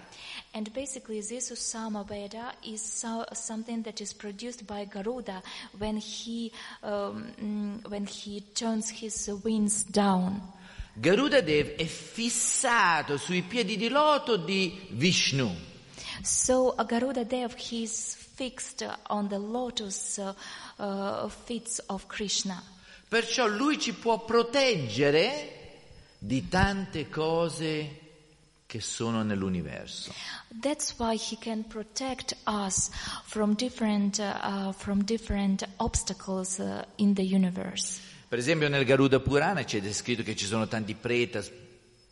[0.57, 5.43] And basically, this Usama Veda is so, something that is produced by Garuda
[5.77, 6.51] when he
[6.83, 10.41] um, mm, when he turns his wings down.
[10.99, 15.55] Garuda Dev è fissato sui piedi di loto di Vishnu.
[16.23, 20.33] So uh, Garuda Dev he is fixed on the lotus uh,
[20.79, 22.63] uh, feet of Krishna.
[23.07, 25.83] Perciò lui ci può proteggere
[26.19, 28.05] di tante cose
[28.67, 30.13] che sono nell'universo.
[30.61, 32.91] That's why he can protect us
[33.25, 38.01] from different uh, uh, from different obstacles uh, in the universe.
[38.29, 41.51] Per esempio nel Garuda Purana c'è descritto che ci sono tanti pretas,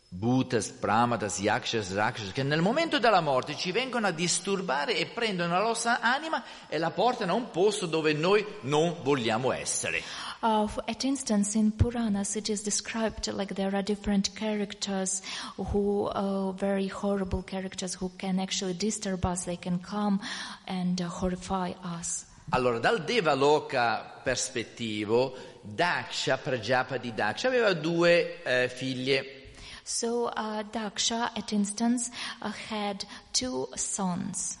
[0.07, 5.53] bhutas, pramatas, yakshas, rakshas che nel momento della morte ci vengono a disturbare e prendono
[5.53, 10.01] la nostra anima e la portano a un posto dove noi non vogliamo essere.
[10.43, 15.21] Uh, f- at instance, in Puranas, it is described like there are different characters
[15.57, 19.45] who, uh, very horrible characters who can actually disturb us.
[19.45, 20.19] They can come
[20.67, 22.25] and uh, horrify us.
[22.51, 25.33] Allora, dal Devaloka perspettivo,
[25.63, 28.05] Daksha, Prajapati Daksha, aveva due
[28.43, 29.23] eh, figlie.
[29.83, 32.11] So uh, Daksha, at instance,
[32.41, 34.57] uh, had two sons,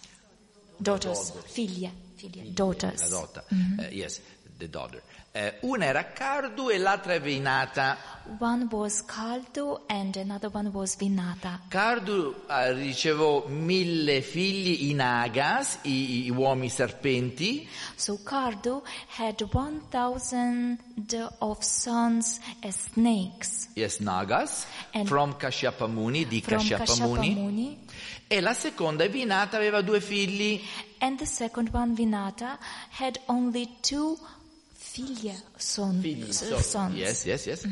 [0.81, 3.09] daughters, figlie, figlie, La daughters.
[3.11, 3.43] dota.
[3.79, 4.19] Eh, yes,
[4.57, 5.01] the daughter.
[5.37, 7.97] Eh, una era Kardu e l'altra è Vinata.
[8.39, 11.59] One was Kaldu and another one was Vinata.
[11.67, 18.81] Kardu eh, ricevò mille figli i Nagas, i, i uomini serpenti, So Kardu
[19.17, 20.77] had 1,000
[21.39, 23.67] of sons as snakes.
[23.73, 26.95] yes, Nagas, And- from Kashyapa Muni, di from Kashyapa.
[27.33, 27.83] Muni.
[28.27, 30.61] E la seconda, Vinata, aveva due figli,
[30.99, 32.57] And the second one, Vinata,
[32.97, 34.17] had only two
[35.03, 36.95] figlia son, figli s- so- sons.
[36.95, 37.67] yes, yes, yes.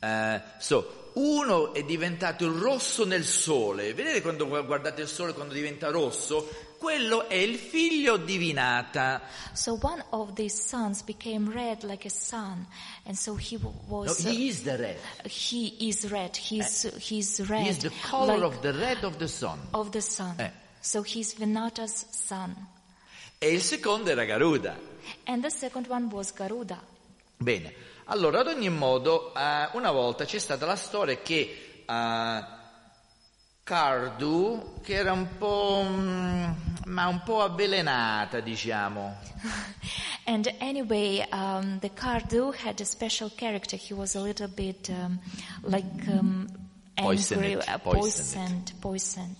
[0.00, 3.92] Eh, so, uno è diventato rosso nel sole.
[3.94, 6.72] Vedete quando guardate il sole quando diventa rosso?
[6.78, 9.22] Quello è il figlio di Vinata.
[9.52, 12.66] So one of these sons became red like a sun,
[13.04, 14.18] and so he w- No, was.
[14.24, 14.98] he is the red.
[15.26, 16.36] he is red.
[16.36, 17.62] He's he's red.
[17.64, 19.58] He is the color like of the red of the sun.
[19.72, 20.34] of the sun.
[20.38, 20.50] Eh.
[20.80, 22.54] So he's Vinata's son,
[23.38, 24.76] E il secondo era Garuda.
[25.24, 26.80] And the second one was Garuda.
[27.36, 27.72] Bene,
[28.06, 32.44] allora ad ogni modo, eh, una volta c'è stata la storia che eh,
[33.64, 36.50] Cardu, che era un po', mm,
[36.86, 39.16] ma un po' avvelenata, diciamo,
[40.26, 43.76] And anyway, um, the Kardu had a special character.
[43.76, 45.18] He was a little bit um,
[45.62, 46.48] like um,
[46.96, 48.72] Poisoned, angry, uh, poisoned.
[48.72, 49.36] poisoned, poisoned.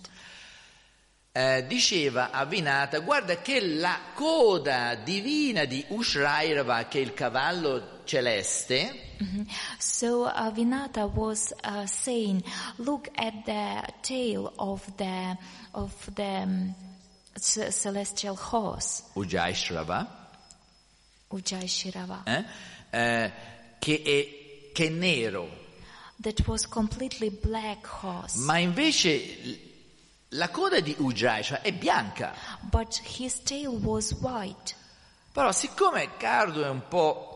[1.36, 8.02] Eh, diceva a Vinata, guarda che la coda divina di Ushrairava, che è il cavallo
[8.04, 9.46] celeste, Mhm.
[9.78, 12.42] So uh, Vinata was uh, saying,
[12.78, 15.36] "Look at the tail of the
[15.72, 16.74] of the um,
[17.40, 20.06] ce- celestial horse, Ujaishrava,
[21.30, 22.44] Ujjayi Shirava, eh,
[22.90, 23.32] eh,
[23.78, 25.48] che, è, che è nero,
[26.20, 29.63] that was completely black horse, ma invece
[30.36, 32.34] la coda di Ujaishrava è bianca.
[32.70, 34.74] but his tail was white."
[35.32, 37.30] Però siccome Cardo è un po'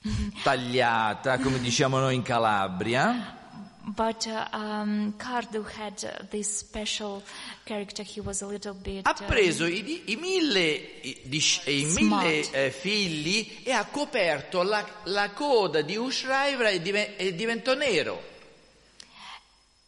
[0.42, 3.38] tagliata, come diciamo noi in Calabria,
[3.86, 7.22] But uh, um, Kardu had uh, this special
[7.64, 8.02] character.
[8.02, 9.06] He was a little bit.
[9.06, 10.70] ha uh, preso i, i mille,
[11.02, 16.80] i, di- i mille eh, figli e ha coperto la, la coda di Ushraivra e,
[16.80, 18.32] dive- e diventò nero.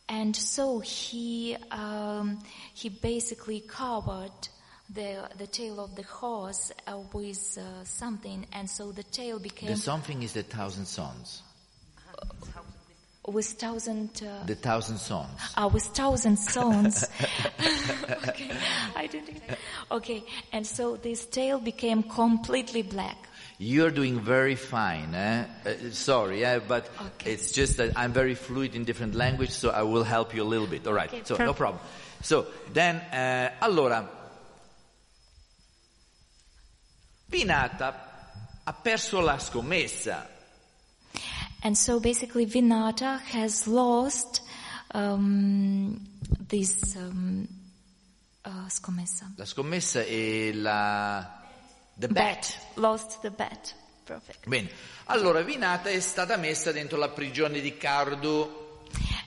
[0.09, 2.38] And so he um,
[2.74, 4.30] he basically covered
[4.94, 9.70] the the tail of the horse uh, with uh, something, and so the tail became
[9.70, 11.42] The something is the thousand sons.
[13.26, 15.40] with thousand uh, The Thousand Songs.
[15.57, 17.04] uh, with thousand songs.
[18.28, 18.50] okay,
[18.94, 19.42] I didn't.
[19.90, 23.16] Okay, and so this tail became completely black.
[23.59, 25.44] You're doing very fine, eh?
[25.64, 26.59] Uh, sorry, eh?
[26.59, 27.32] but Okay.
[27.32, 30.48] it's just that I'm very fluid in different language, so I will help you a
[30.48, 30.86] little bit.
[30.86, 31.80] All right, Okay, so no problem.
[32.20, 34.07] So then, eh, allora,
[37.30, 37.94] Pinata
[38.64, 40.26] ha perso la scommessa.
[41.62, 44.42] And so basically, Vinata has lost
[44.92, 45.98] um,
[46.48, 47.48] this um,
[48.44, 49.32] uh, scommessa.
[49.36, 51.45] La scommessa è la
[51.99, 52.59] the bet.
[52.74, 53.74] Lost the bet.
[54.05, 54.47] Perfect.
[54.47, 54.70] Bene,
[55.07, 58.64] allora Vinata è stata messa dentro la prigione di Cardu.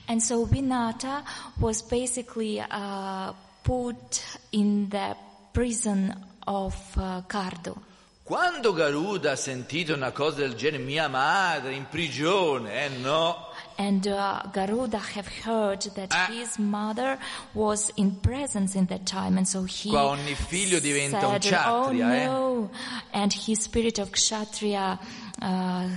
[0.06, 1.22] And so Vinata
[1.58, 5.14] was basically uh, put in the
[5.52, 6.12] prison
[6.46, 7.76] of uh, Kardu.
[8.22, 13.49] Quando Garuda ha sentito una cosa del genere, mia madre in prigione, eh no,
[13.82, 16.26] And uh, Garuda have heard that Ah.
[16.30, 17.18] his mother
[17.54, 21.52] was in presence in that time, and so he Qua ogni figlio diventa un said,
[21.54, 22.70] kshatriya, "Oh eh." no!"
[23.12, 24.98] And his spirit of kshatriya
[25.40, 25.88] uh,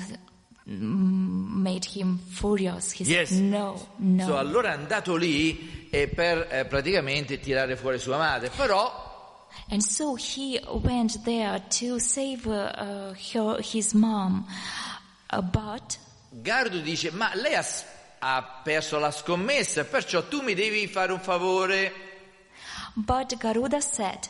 [0.65, 2.93] made him furious.
[2.93, 3.29] He Yes.
[3.29, 8.17] said, "No, no." So, allora è andato lì e per eh, praticamente tirare fuori sua
[8.17, 9.11] madre, però
[9.69, 14.45] And so he went there to save uh, her, his mom,
[15.31, 15.97] uh, but
[16.41, 17.63] Gardu dice, ma lei ha,
[18.19, 21.91] ha perso la scommessa, perciò tu mi devi fare un favore.
[22.95, 24.27] But Garuda said,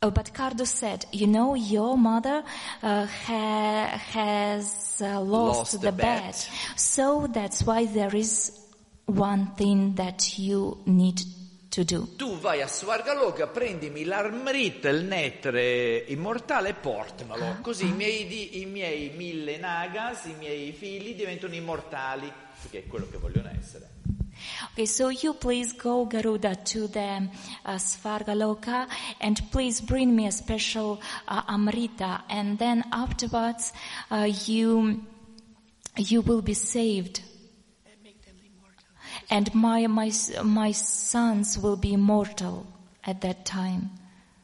[0.00, 2.42] uh, but Kardu said, you know, your mother
[2.82, 6.22] uh, ha- has uh, lost, Lost the the bet.
[6.22, 6.50] bet.
[6.76, 8.52] So that's why there is
[9.06, 11.22] one thing that you need
[11.68, 12.08] to do.
[12.16, 17.58] Tu vai a Svargaloka, prendimi l'armrita, il netre immortale e portamelo.
[17.60, 23.08] Così i miei, i miei mille nagas, i miei figli diventano immortali, perché è quello
[23.08, 23.96] che vogliono essere.
[24.72, 27.28] Okay, so you please go, Garuda, to the
[27.64, 28.86] uh, Svargaloka
[29.20, 33.72] and please bring me a special uh, Amrita and then afterwards
[34.12, 35.02] uh, you,
[35.96, 37.20] you will be saved.
[39.30, 40.10] And my, my,
[40.42, 42.66] my sons will be immortal
[43.02, 43.90] at that time.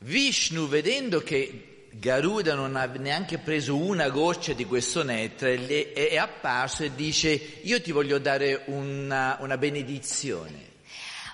[0.00, 6.82] Vishnu, vedendo che Garuda non ha neanche preso una goccia di questo nettare, è apparso
[6.82, 10.72] e dice, io ti voglio dare una, una benedizione.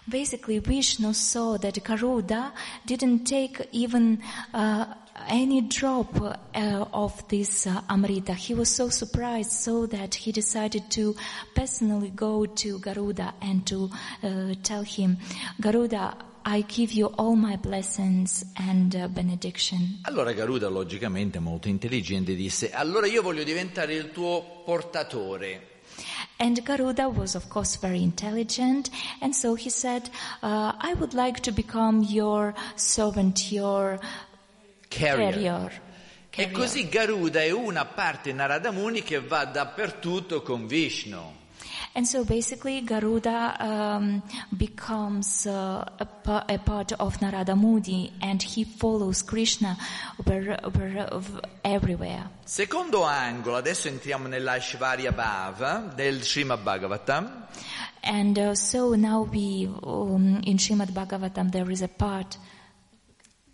[0.04, 2.52] Basically, Vishnu saw that Garuda
[2.84, 4.22] didn't take even
[4.52, 4.84] uh,
[5.28, 8.34] any drop uh, of this uh, Amrita.
[8.34, 11.14] He was so surprised, so that he decided to
[11.54, 13.90] personally go to Garuda and to
[14.22, 15.18] uh, tell him,
[15.60, 20.00] Garuda, I give you all my blessings and uh, benediction.
[20.02, 25.68] Allora Garuda, logicamente molto intelligente, disse, allora io voglio diventare il tuo portatore.
[26.38, 28.88] And Garuda was, of course, very intelligent,
[29.20, 30.08] and so he said,
[30.42, 34.00] uh, I would like to become your servant, your
[34.90, 35.32] Carrier.
[35.32, 35.80] carrier.
[36.32, 41.38] E così Garuda è una parte Narada Muni che va dappertutto con Vishnu.
[41.92, 48.64] And so basically Garuda um, becomes uh, a, a part of Narada Muni and he
[48.64, 49.76] follows Krishna
[50.24, 51.08] where, where,
[51.62, 52.30] everywhere.
[52.44, 57.48] Secondo angolo, adesso entriamo nell'Aishvarya Bhava del Srimad Bhagavatam.
[58.02, 62.38] And uh, so now we, um, in Srimad Bhagavatam there is a part,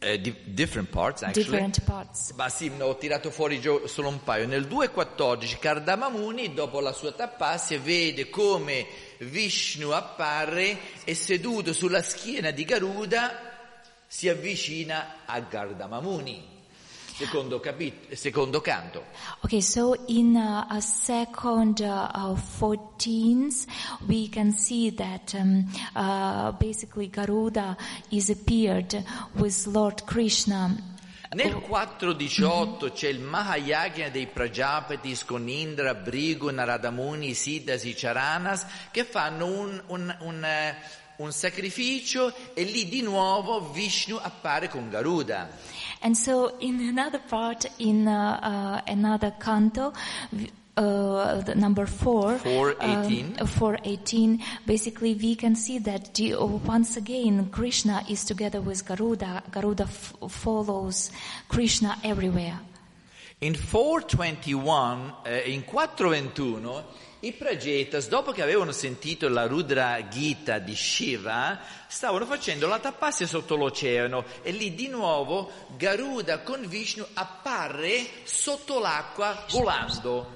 [0.06, 1.44] eh, di- different parts actually.
[1.44, 2.32] different parts.
[2.36, 4.46] Ma sì, ho tirato fuori gio- solo un paio.
[4.46, 8.86] Nel 2.14 Kardamamuni, dopo la sua tappassia, vede come
[9.18, 13.54] Vishnu appare e seduto sulla schiena di Garuda
[14.06, 16.54] si avvicina a Gardamamuni.
[17.16, 19.04] Secondo, capit- secondo canto.
[19.40, 23.64] Okay, so in uh, a second uh, uh, 14th,
[24.06, 25.64] we can see that um,
[25.94, 27.74] uh, basically Garuda
[28.10, 29.02] is appeared
[29.34, 30.76] with Lord Krishna.
[31.32, 39.46] Nel 4.18 c'è il Mahayagna dei Prajapatis con Indra, Brigu, Naradamuni, Siddhas, Charanas che fanno
[39.46, 40.76] un, un- un, eh,
[41.16, 45.48] un sacrificio e lì di nuovo Vishnu appare con Garuda.
[46.02, 49.92] And so in another part, in uh, uh, another canto,
[50.76, 53.40] uh, number four, 4:18.
[53.40, 56.34] um, 4:18, basically we can see that the,
[56.64, 59.42] once again Krishna is together with Garuda.
[59.50, 61.10] Garuda f- follows
[61.48, 62.60] Krishna everywhere.
[63.40, 66.84] In 4.21, eh, in 4.21,
[67.26, 71.58] i Prajetas, dopo che avevano sentito la Rudra Gita di Shiva,
[71.88, 78.78] stavano facendo la tappassia sotto l'oceano e lì di nuovo Garuda con Vishnu appare sotto
[78.78, 80.34] l'acqua volando.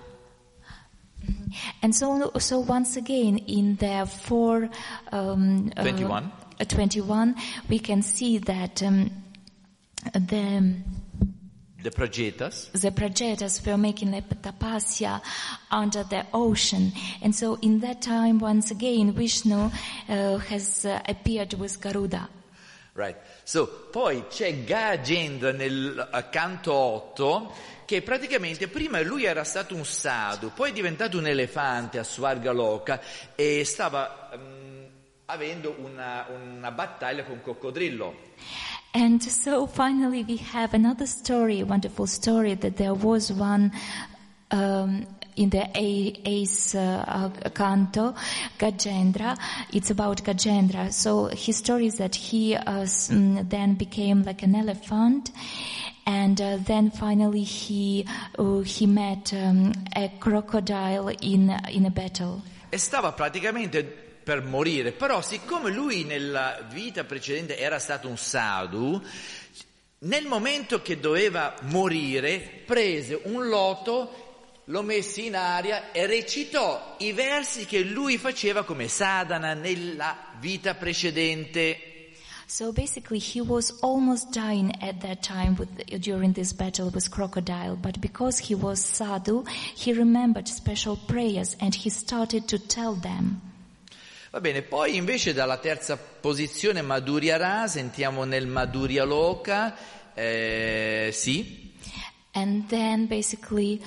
[1.80, 4.68] And so, so once again, in the four
[5.12, 6.32] um, uh, 21.
[6.58, 7.34] uh, 21,
[7.68, 9.10] we can see that um,
[10.12, 10.74] the
[11.82, 12.70] The Prajetas.
[12.72, 15.22] the Prajetas were making a tapasya
[15.70, 16.92] under the ocean.
[17.22, 19.70] And so in that time, once again, Vishnu
[20.08, 22.28] uh, has uh, appeared with Garuda.
[22.92, 23.16] Right.
[23.44, 27.54] So, poi c'è Gajendra nel eh, canto 8
[27.86, 33.00] che praticamente prima lui era stato un sadhu, poi è diventato un elefante a Svargaloka
[33.34, 34.84] e stava mm,
[35.24, 38.28] avendo una, una battaglia con un coccodrillo.
[38.92, 43.72] And so finally we have another story, wonderful story that there was one
[44.50, 45.06] um,
[45.36, 48.14] in the Ace uh, uh, canto,
[48.58, 49.36] Gajendra.
[49.72, 50.92] It's about Gajendra.
[50.92, 55.30] So his story is that he uh, mm, then became like an elephant.
[56.04, 58.06] And uh, then finally he
[58.38, 62.42] uh, he met um, a crocodile in in a battle.
[62.70, 69.02] E stava praticamente per morire, però siccome lui nella vita precedente era stato un sadhu,
[70.02, 77.10] nel momento che doveva morire prese un loto, lo messe in aria e recitò i
[77.12, 82.12] versi che lui faceva come sadhana nella vita precedente.
[82.46, 87.74] So basically, he was almost dying at that time with, during this battle with crocodile.
[87.74, 89.42] But because he was sadhu,
[89.74, 93.49] he remembered special prayers and he started to tell them.
[94.30, 99.74] Va bene, poi invece dalla terza posizione Madhurya Ra, sentiamo nel Madhurya Loka,
[100.14, 101.70] eh, sì,
[102.32, 103.82] And then basically,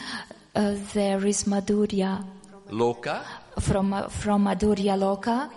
[0.54, 2.26] uh, there is Madhurya
[2.72, 3.24] Loka,
[3.60, 5.50] from uh, from Madhurya Loka.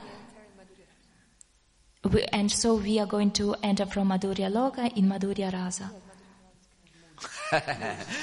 [2.04, 5.90] We, and so we are going to enter from Madhurya Loka in Madhurya Rasa.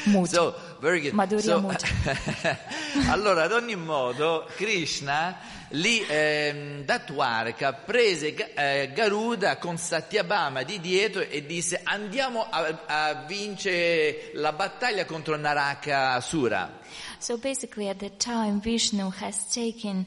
[0.05, 0.27] Mood.
[0.27, 1.13] So, very good.
[1.13, 1.83] Madhurya So, Mood.
[3.09, 5.37] allora, ad ogni modo, Krishna
[5.73, 12.83] lì ehm, da Dwarka prese eh, Garuda con Satyabhama di dietro e disse andiamo a,
[12.85, 16.79] a vincere la battaglia contro Naraka Asura.
[17.17, 20.05] So basically, at that time, Vishnu has taken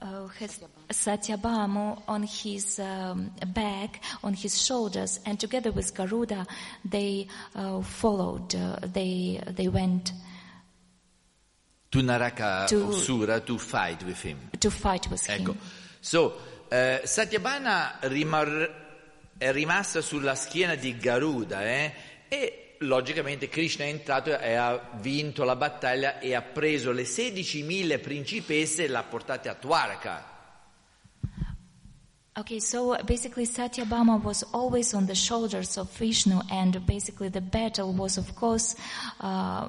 [0.00, 0.60] uh, has
[0.92, 6.46] Satyabhama on his um, back, on his shoulders, and together with Garuda,
[6.88, 8.54] they uh, followed.
[8.54, 10.12] Uh, they they went
[11.90, 14.38] To Naraka To- Asura to fight with him.
[14.58, 15.58] to fight with Ecco, him.
[16.00, 16.38] so,
[16.68, 18.80] eh, Satyabhana rimar-
[19.36, 21.92] è rimasta sulla schiena di Garuda eh,
[22.28, 28.00] e logicamente Krishna è entrato e ha vinto la battaglia e ha preso le 16.000
[28.00, 30.31] principesse e l'ha portate a Dwarka.
[32.34, 37.92] Okay, so basically Satyabhama was always on the shoulders of Vishnu, and basically the battle
[37.92, 38.74] was, of course,
[39.20, 39.68] uh,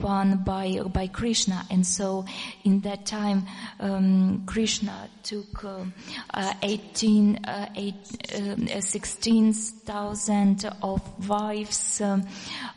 [0.00, 1.66] won by by Krishna.
[1.68, 2.24] And so,
[2.62, 3.46] in that time,
[3.80, 5.86] um, Krishna took uh,
[6.32, 7.96] uh, 18, uh, eight,
[8.32, 12.22] uh, 16,000 of wives, um,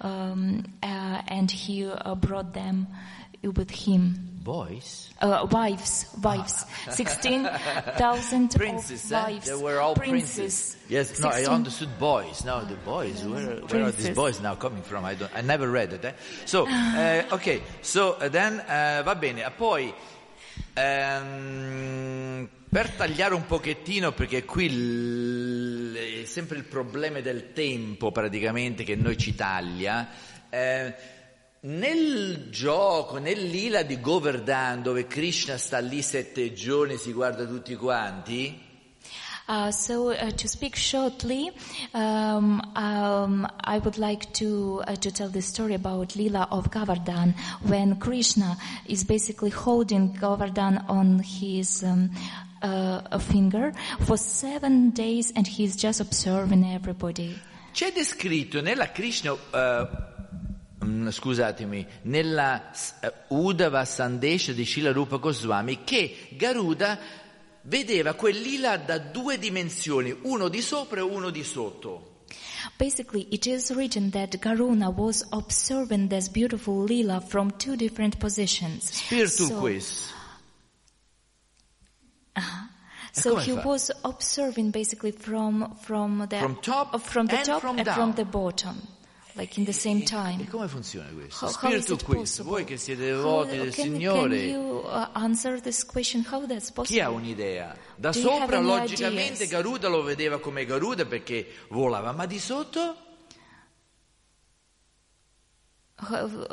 [0.01, 1.87] um, uh, and he
[2.21, 2.87] brought them
[3.43, 4.25] with him.
[4.43, 5.09] Boys?
[5.21, 7.43] Uh, wives, wives, sixteen
[7.97, 9.21] thousand Princes, eh?
[9.23, 9.45] wives.
[9.45, 10.75] They were all princes.
[10.87, 12.43] Yes, no, I 16 understood boys.
[12.45, 13.21] No, the boys.
[13.25, 14.15] Where, where are these Princes.
[14.15, 15.03] boys now coming from?
[15.05, 16.03] I, don't, I never read it.
[16.05, 16.13] Eh?
[16.45, 19.43] So, eh, ok, so uh, then eh, va bene.
[19.43, 19.93] Ah, Poi,
[20.73, 28.83] ehm, per tagliare un pochettino, perché qui l- è sempre il problema del tempo praticamente
[28.83, 30.07] che noi ci taglia.
[30.49, 30.95] eh,
[31.61, 37.45] nel gioco, nel lila di Govardhan, dove Krishna sta lì sette giorni e si guarda
[37.45, 38.67] tutti quanti,
[39.49, 41.49] Uh, so uh, to speak shortly,
[41.95, 47.33] um, um, I would like to uh, to tell the story about Lila of Govardhan,
[47.63, 48.55] when Krishna
[48.85, 52.11] is basically holding Govardhan on his um,
[52.61, 57.35] uh, finger for seven days, and he's just observing everybody.
[57.71, 60.08] C'è descritto nella Krishna, mm,
[61.09, 66.97] scusatemi, nella eh, Udava Sandesha di Shila Rupa Goswami che Garuda
[67.63, 72.05] vedeva quel lila da due dimensioni, uno di sopra e uno di sotto.
[72.77, 78.89] Basically, it is written that Garuna was observing this beautiful lila from two different positions.
[78.91, 80.13] Spiritual So- quiz.
[83.11, 83.61] So come he fa?
[83.67, 87.95] was observing basically from from the From top from the and top from and down.
[87.95, 88.77] from the bottom,
[89.39, 90.45] like in the same E time.
[90.47, 91.45] come funziona questo?
[91.45, 92.43] How, quiz, possible?
[92.43, 96.25] voi che siete devoti del can, Signore, Can you uh, answer this question?
[96.29, 96.85] How that's possible?
[96.85, 97.75] chi ha un'idea?
[97.95, 99.49] Da Do sopra logicamente ideas?
[99.49, 103.07] Garuda lo vedeva come Garuda perché volava, ma di sotto?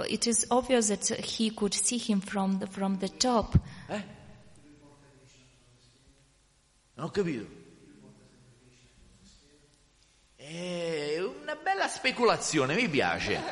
[0.09, 3.59] it is obvious that he could see him from the, from the top.
[3.89, 4.03] Eh?
[6.95, 7.56] Non ho capito.
[10.48, 13.43] È una bella speculazione, mi piace.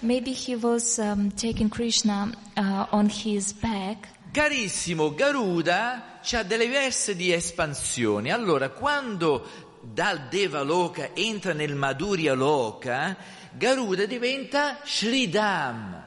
[0.00, 4.08] Maybe he was um, taking Krishna uh, on his back.
[4.32, 8.32] Carissimo, Garuda ha delle diverse di espansioni.
[8.32, 9.46] Allora, quando
[9.80, 13.16] dal Deva Loka entra nel Madhurya Loka,
[13.52, 16.02] Garuda diventa Sridham.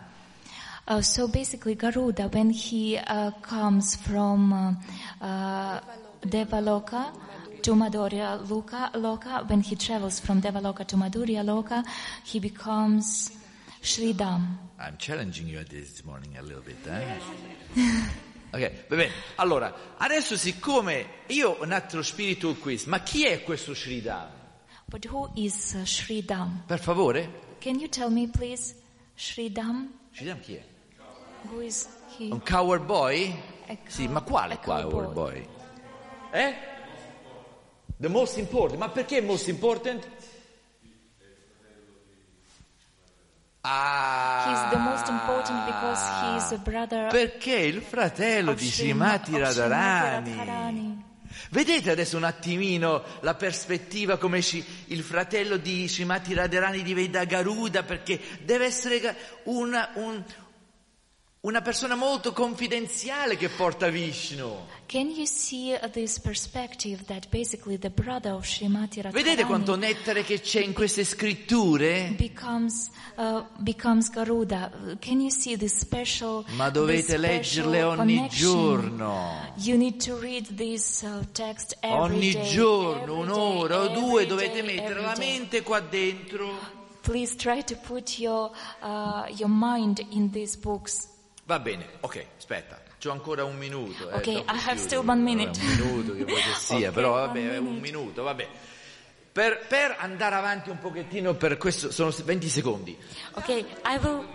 [0.83, 5.79] Uh, so basically, Garuda, when he uh, comes from uh, uh,
[6.19, 7.30] Devaloka
[7.61, 11.83] to Madhurya Loka, Loka, when he travels from Devaloka to Madhurya Loka,
[12.23, 13.31] he becomes
[13.81, 14.57] Sridham.
[14.79, 17.19] I'm challenging you this morning a little bit, eh?
[18.53, 19.11] Ok, va bene.
[19.35, 24.27] Allora, adesso siccome io ho un altro spiritual quiz, ma chi è questo Sridham?
[24.85, 26.47] But who is uh?
[26.65, 27.29] Per favore?
[27.59, 28.75] Can you tell me, please,
[29.15, 29.93] Sridham?
[30.11, 30.63] Sridham chi è?
[31.49, 32.27] Who is he?
[32.29, 33.33] Un coward boy?
[33.67, 35.47] A Sì, ma quale coward boy?
[36.31, 36.70] Eh?
[38.01, 38.79] The most important.
[38.79, 40.07] Ma perché most important?
[43.63, 49.37] Ah, He's the most important because he is a brother Perché il fratello di Srimati
[49.37, 50.35] Radharani.
[50.35, 51.09] Radharani.
[51.51, 57.83] Vedete adesso un attimino la prospettiva come ci- il fratello di Srimati Radharani diventa Garuda
[57.83, 60.23] perché deve essere una, un-
[61.43, 64.57] una persona molto confidenziale che porta Vishnu.
[69.11, 72.13] Vedete quanto nettare che c'è in queste scritture?
[72.15, 74.11] becomes uh, becomes
[75.67, 76.45] special?
[76.49, 78.29] Ma dovete leggerle ogni connection?
[78.29, 79.53] giorno.
[80.55, 81.25] This uh,
[81.87, 86.79] Ogni day, giorno, un'ora o due dovete day, mettere la mente qua dentro.
[87.01, 88.51] Please try to put your
[88.83, 91.10] uh, your mind in these books.
[91.43, 94.09] Va bene, ok, aspetta, c'ho ancora un minuto.
[94.09, 95.59] eh, Ok, I have still one minute.
[95.59, 97.81] Vabbè, Un minuto che vuoi che sia, Ok, però vabbè, è un minute.
[97.91, 98.47] minuto, vabbè.
[99.31, 102.97] Per, per andare avanti un pochettino, per questo sono 20 secondi.
[103.33, 104.25] Okay, I will.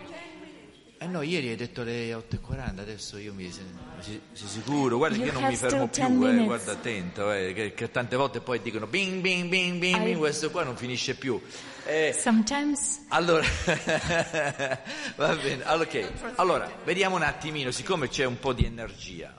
[0.98, 3.50] Eh no, ieri hai detto le 8.40, adesso io mi...
[3.52, 4.96] Sei, sei sicuro?
[4.96, 8.16] Guarda che io non mi fermo più, 10 eh, guarda attento, eh, che, che tante
[8.16, 11.38] volte poi dicono bing bing bing bing, I- bing questo qua non finisce più.
[11.84, 13.44] Eh, Sometimes Allora,
[15.16, 16.12] va bene, allora, ok.
[16.36, 19.34] Allora, vediamo un attimino, siccome c'è un po' di energia.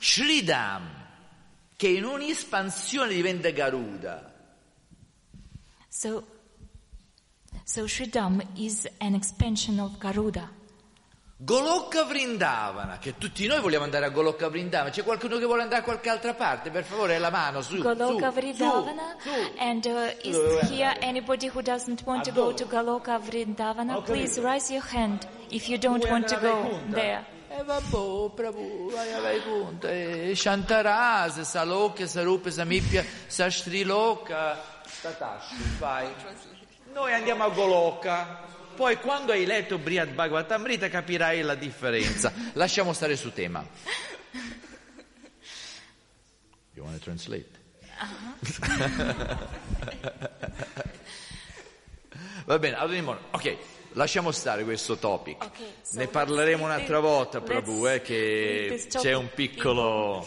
[0.00, 1.06] Sridham,
[1.76, 4.34] che in un'espansione diventa Garuda,
[5.88, 6.34] so.
[7.64, 10.48] So Sridham is an expansion of Garuda.
[11.38, 15.82] Goloka Vrindavana, che tutti noi vogliamo andare a Goloka Vrindavana, c'è qualcuno che vuole andare
[15.82, 16.70] a qualche altra parte?
[16.70, 19.16] Per favore, la mano, su, Goloka su, Vrindavana.
[19.18, 19.52] su, su.
[19.58, 21.06] And uh, is Dove here andare?
[21.06, 24.00] anybody who doesn't want to go to Goloka Vrindavana?
[24.02, 24.48] Please capito.
[24.48, 27.26] raise your hand if you don't Vuoi want to a go there.
[27.50, 34.58] Eh vabbè, Prabhu, vai a Vaikunta, eh, Shantaras, Salokya, Sarupa, Samipya, Sastriloka,
[35.02, 36.06] Tatashi, vai.
[36.96, 38.40] Noi andiamo a Goloka,
[38.74, 42.32] poi quando hai letto Brihad Bhagavatamrita capirai la differenza.
[42.54, 43.62] Lasciamo stare su tema.
[46.72, 47.50] You want to translate?
[52.46, 53.56] Va bene, allora ok,
[53.92, 55.44] lasciamo stare questo topic.
[55.44, 60.26] Ok, so ne parleremo un'altra volta, Prabhu, eh, che c'è un piccolo...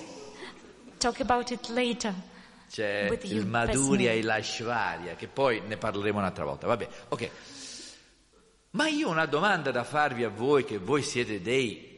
[0.99, 2.13] Talk about it later.
[2.69, 6.67] C'è il Madhurya e l'Ashvarya, che poi ne parleremo un'altra volta.
[6.67, 7.29] Vabbè, ok.
[8.71, 11.89] Ma io ho una domanda da farvi a voi, che voi siete dei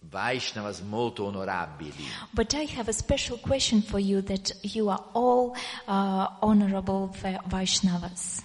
[0.00, 2.06] Vaishnavas molto onorabili.
[2.30, 5.52] But I have a special question for you that you are all
[5.86, 8.44] uh, honorable Va- Vaishnavas.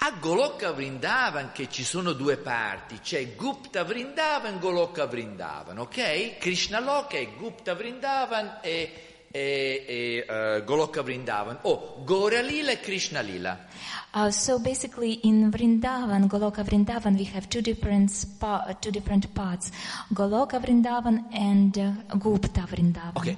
[0.00, 6.38] A Goloka Vrindavan che ci sono due parti, c'è Gupta Vrindavan e Goloka Vrindavan, ok?
[6.38, 12.04] Krishna Loka è Gupta Vrindavan e, e, e eh, Goloka Vrindavan, o
[12.42, 13.66] Lila e Krishna Lila.
[14.14, 19.70] Uh, so basically, in Vrindavan, Goloka Vrindavan, we have two different spa- two different parts:
[20.12, 23.12] Goloka Vrindavan and uh, Gupta Vrindavan.
[23.14, 23.36] Ok.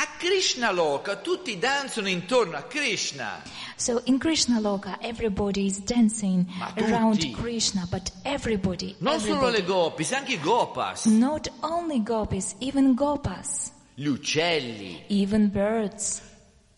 [0.00, 3.42] A Krishna Loka tutti danzano intorno a Krishna.
[3.74, 6.46] So in Krishna Loka, everybody is dancing
[6.76, 7.18] around.
[7.34, 9.56] Krishna, but everybody, Non solo everybody.
[9.56, 16.22] le gopis, anche i gopas, not only gopis, even gopas, gli uccelli, even birds,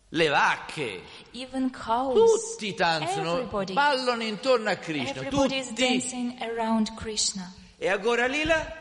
[0.08, 1.02] le vacche,
[1.32, 2.14] even cows.
[2.56, 5.62] tutti danzano, ballano intorno a Krishna, tutti.
[6.96, 7.52] Krishna.
[7.76, 8.78] E a Goralila?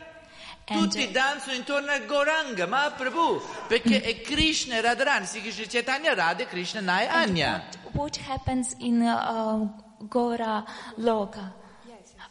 [0.64, 5.66] Tutti uh, danzano intorno a Goranga, ma Prabhu, perché è Krishna e Radharani, si dice
[5.66, 7.68] Chaitanya Radha Krishna Nai Anya.
[7.92, 9.68] What, what happens in uh,
[10.08, 10.64] Gora
[10.96, 11.59] Loka.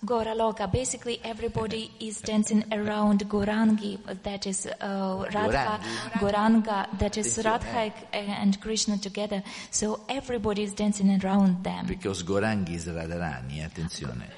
[0.04, 0.72] Gora Loka.
[0.72, 5.80] Basically, everybody is dancing around Gorangi, that is uh, Radha,
[6.20, 9.44] Goranga, that is Radha and Krishna together.
[9.72, 11.86] So everybody is dancing around them.
[11.86, 14.30] Because Gorangi is Radharani, attenzione.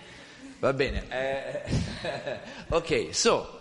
[0.60, 1.08] Va bene.
[1.10, 2.40] eh,
[2.70, 3.60] ok, so.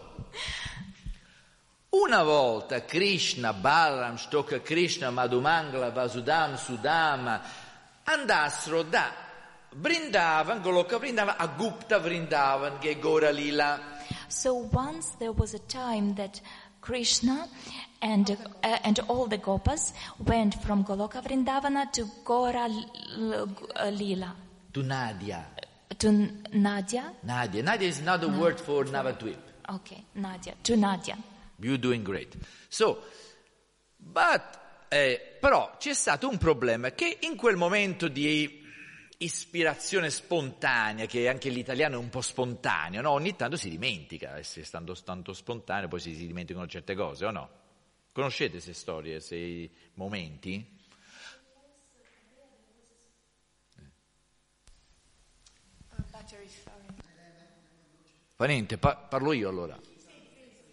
[1.90, 7.40] Una volta Krishna, Balaram, Stoka Krishna, Madhumangala, Vasudam, Sudama
[8.04, 9.12] andassero da
[9.74, 13.78] Vrindavan, Goloka Vrindavan, a Gupta Vrindavan, che è Gora Lila.
[14.28, 16.40] So once there was a time that
[16.80, 17.46] Krishna
[18.00, 18.30] and,
[18.62, 19.92] uh, and all the Gopas
[20.24, 23.48] went from Goloka Vrindavana to Gora L-
[23.90, 24.34] Lila,
[24.72, 25.44] To Nadia.
[25.98, 26.10] to
[26.52, 27.12] Nadia.
[27.22, 27.62] Nadia.
[27.62, 29.36] Nadia is another word for Navadvip.
[29.68, 31.16] Okay, Nadia, to Nadia.
[31.60, 32.34] You're doing great.
[32.70, 32.98] So,
[33.98, 38.59] but, eh, però c'è stato un problema che in quel momento di
[39.22, 43.10] ispirazione spontanea, che anche l'italiano è un po' spontaneo, no?
[43.10, 47.26] ogni tanto si dimentica, e se stando tanto spontaneo poi si, si dimenticano certe cose,
[47.26, 47.50] o no?
[48.12, 50.78] Conoscete queste storie, questi momenti?
[58.36, 59.89] Fa niente, pa- parlo io allora.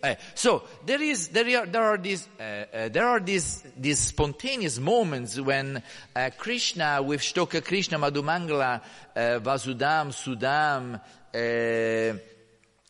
[0.02, 3.98] Uh, so there is there are there are these uh, uh, there are these these
[4.00, 5.82] spontaneous moments when
[6.38, 8.82] Krishna with Shtoka Krishna Madhumangala
[9.16, 11.00] Vasudam Sudam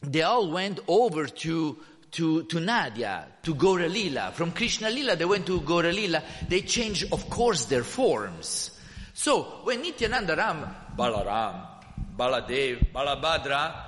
[0.01, 1.77] they all went over to
[2.11, 6.61] to to Nadia to Gora Lila from Krishna Lila they went to Gora Lila they
[6.61, 8.71] changed of course their forms.
[9.13, 11.67] So when Nityananda Ram Balaram
[12.17, 13.86] Baladev Balabhadra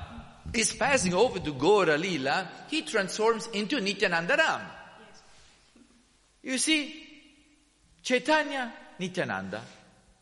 [0.53, 4.61] is passing over to Gora Lila, he transforms into Nityananda Ram.
[6.41, 7.07] You see,
[8.01, 9.61] Chaitanya, Nityananda,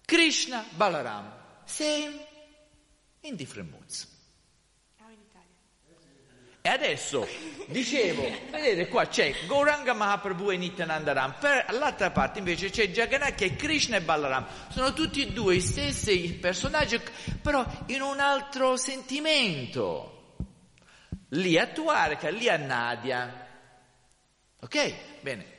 [0.08, 1.26] Krishna, Balaram,
[1.66, 2.14] same
[3.24, 4.08] in different moods.
[6.68, 7.26] E adesso,
[7.68, 13.36] dicevo, vedete qua c'è Gauranga Mahaprabhu e Nityananda Ram, per l'altra parte invece c'è Jagannath
[13.36, 17.00] che è Krishna e Balaram, sono tutti e due i stessi personaggi,
[17.42, 20.17] però in un altro sentimento.
[21.30, 23.46] Lì a Tuarca, lì a Nadia.
[24.60, 25.22] Ok?
[25.22, 25.56] Bene.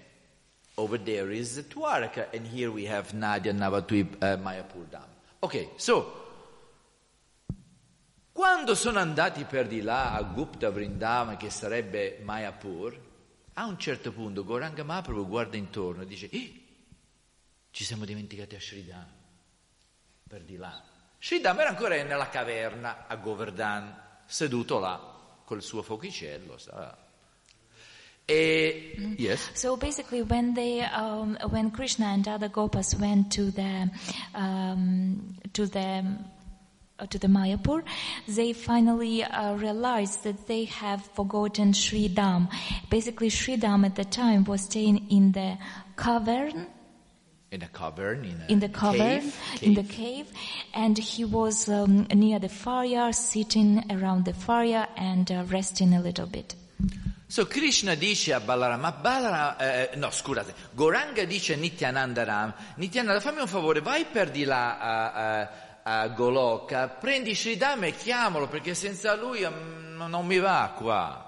[0.75, 5.07] Over there is Tuarka and here we have Nadia Navadvip uh, Mayapur Dam.
[5.41, 6.25] Ok, so
[8.33, 12.97] quando sono andati per di là a Gupta Vrindava, che sarebbe Mayapur,
[13.55, 16.67] a un certo punto Goranga Mahaprabhu guarda intorno e dice "Eh,
[17.73, 19.07] ci siamo dimenticati a Sridham,
[20.29, 20.81] per di là.
[21.19, 25.17] Sridham era ancora nella caverna a Govardhan, seduto là
[25.49, 26.59] col suo fuochicello.
[28.31, 29.51] E, yes.
[29.55, 33.91] So basically, when they, um, when Krishna and other gopas went to the,
[34.35, 36.05] um, to the,
[36.99, 37.83] uh, to the Mayapur,
[38.29, 42.51] they finally uh, realized that they have forgotten Sri Dham.
[42.91, 45.57] Basically, Sri Dham at the time was staying in the
[45.97, 46.67] cavern,
[47.51, 50.27] In a cavern, in, a in the cavern, cave, in the cave.
[50.27, 50.33] cave,
[50.75, 56.01] and he was um, near the fire, sitting around the fire and uh, resting a
[56.01, 56.55] little bit.
[57.27, 62.55] So Krishna dice a Balaram, ma Balaram, eh, no scusate, Goranga dice a Nityananda Ram,
[62.77, 65.51] Nityananda fammi un favore, vai per di là a, a,
[65.83, 71.28] a Goloka, prendi Sridham e chiamalo perché senza lui mm, non mi va qua.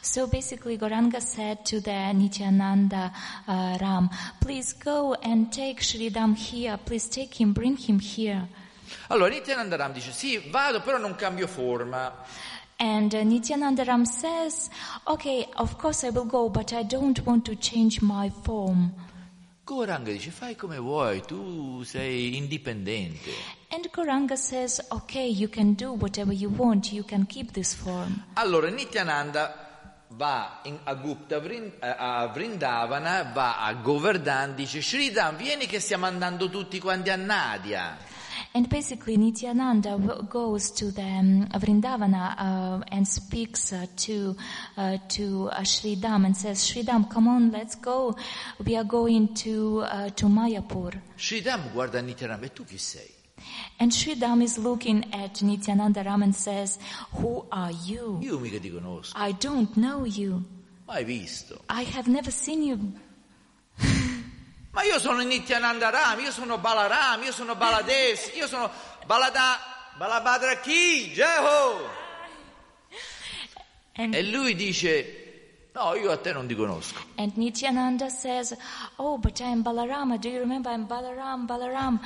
[0.00, 3.12] So basically, Goranga said to the Nityananda
[3.46, 4.10] uh, Ram,
[4.40, 6.78] please go and take Sridham here.
[6.84, 8.48] Please take him, bring him here.
[9.08, 12.24] Allora Nityananda Ram dice, sì vado però non cambio forma.
[12.76, 14.70] And uh, Nityananda Ram says,
[15.06, 18.94] okay, of course I will go, but I don't want to change my form.
[19.64, 23.30] Goranga dice, fai come vuoi, tu sei indipendente.
[23.70, 28.22] And Goranga says, okay, you can do whatever you want, you can keep this form.
[28.34, 29.67] Allora Nityananda
[30.10, 36.06] va in- a Gupta, eh, a Vrindavana, va a Govardhan, dice Sridham vieni che stiamo
[36.06, 37.96] andando tutti quanti a Nadia.
[38.52, 44.34] And basically, Nityananda goes to the um, Vrindavana uh, and speaks uh, to
[44.76, 48.16] uh, to uh, Sridham and says, "Sridham, come on, let's go.
[48.64, 53.17] We are going to uh, to Mayapur." Sridham guarda Nityananda, e tu chi sei?
[53.78, 56.78] And Sridham is looking at Nityananda Ram and says,
[57.12, 58.18] "Who are you?
[58.22, 60.42] Io mica ti conosco, I don't know you.
[60.86, 61.60] mai visto.
[61.68, 62.78] I have never seen you."
[64.72, 68.70] Ma io sono Nityananda Ram, io sono Balaram, io sono Baladev, io sono
[69.06, 69.58] Balada,
[69.96, 71.88] Balabhadra Ki, Jeho.
[73.96, 75.27] And E lui dice,
[75.74, 77.00] No, io a te non ti conosco.
[77.16, 78.56] And Nityananda says,
[78.96, 80.18] Oh, but I'm Balarama.
[80.18, 82.00] Do you remember I'm Balaram, Balaram?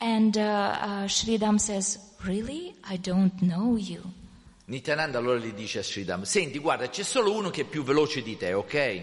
[0.00, 2.74] And uh, uh, Sridham says, Really?
[2.88, 4.02] I don't know you.
[4.66, 8.22] Nityananda allora gli dice a Sridham, senti, guarda, c'è solo uno che è più veloce
[8.22, 9.02] di te, ok?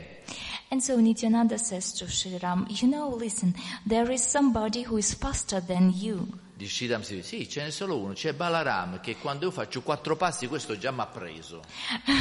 [0.70, 3.56] And so Nityananda says to Sriram, You know, listen,
[3.88, 6.28] there is somebody who is faster than you.
[6.58, 9.82] Di Sridham si dice, sì, ce n'è solo uno, c'è Balaram, che quando io faccio
[9.82, 11.62] quattro passi questo già mi ha preso.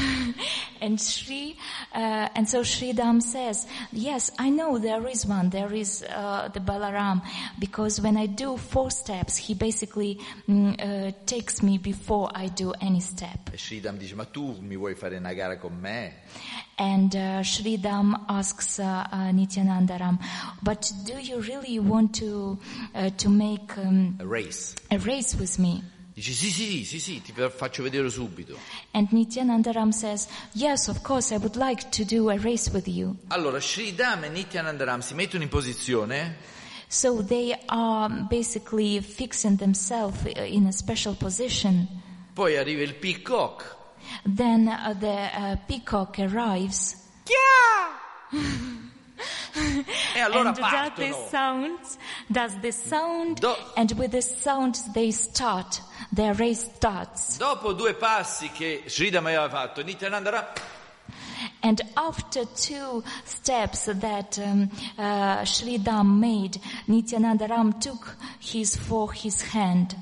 [0.81, 1.56] And Sri,
[1.93, 5.51] uh, and so Sridham says, yes, I know there is one.
[5.51, 7.23] There is uh, the Balaram,
[7.61, 12.73] because when I do four steps, he basically mm, uh, takes me before I do
[12.81, 13.52] any step.
[13.52, 16.23] E Sridham dice, ma tu mi vuoi fare una gara con me?
[16.77, 20.19] And uh, Sridham asks uh, uh, Nityanandaram,
[20.63, 22.59] but do you really want to
[22.95, 24.75] uh, to make um, A race.
[24.91, 25.83] a race with me?
[26.15, 28.57] Dice, sì, sì, sì, sì, ti faccio vedere subito.
[28.93, 33.17] And Nityanandaram says, yes, of course, I would like to do a race with you.
[33.29, 36.37] Allora, Sridham e Nityanandaram si mettono in posizione
[36.87, 41.89] So they are basically fixing themselves in a special position.
[42.33, 43.74] Poi arriva il peacock.
[44.24, 46.97] Then uh, the uh, peacock arrives.
[50.14, 51.78] E allora and does this sound,
[52.31, 55.81] does this sound, Do- and with this sound they start,
[56.12, 57.39] their race starts.
[57.39, 60.47] Dopo due passi che Sridham aveva fatto, Nityanandaram
[61.60, 69.97] And after two steps that um, uh, Sridham made, Nityanandaram took his for his hand.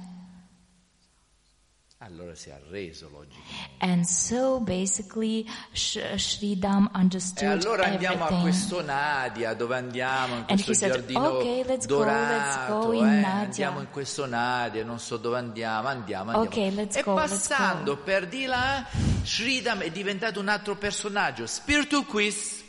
[2.04, 3.70] Allora si è arreso logicamente.
[3.78, 8.42] And so basically Sh- Sridham E understood allora andiamo a everything.
[8.42, 12.78] questo Nadia, dove andiamo in And questo he said, giardino "Okay, let's go, let's dorato,
[12.80, 16.48] go in eh, Nadia." andiamo in questo Nadia, non so dove andiamo, andiamo, andiamo.
[16.48, 18.84] Okay, let's e go, let's passando per di là,
[19.22, 22.64] Sridham è diventato un altro personaggio, Spiritual Quiz.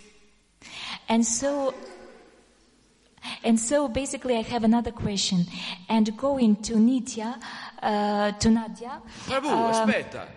[1.07, 1.73] And so,
[3.41, 5.45] and so basically I have another question.
[5.87, 7.37] And going to Nitya,
[7.83, 10.27] uh, to Nadia, Prabhu, um, aspetta.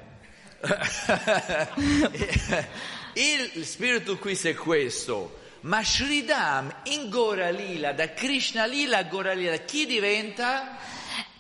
[3.14, 5.44] Il Spiritual Quiz è questo.
[5.60, 10.77] Ma Sridham in Gora Lila, da Krishna Lila a Gora Lila, chi diventa?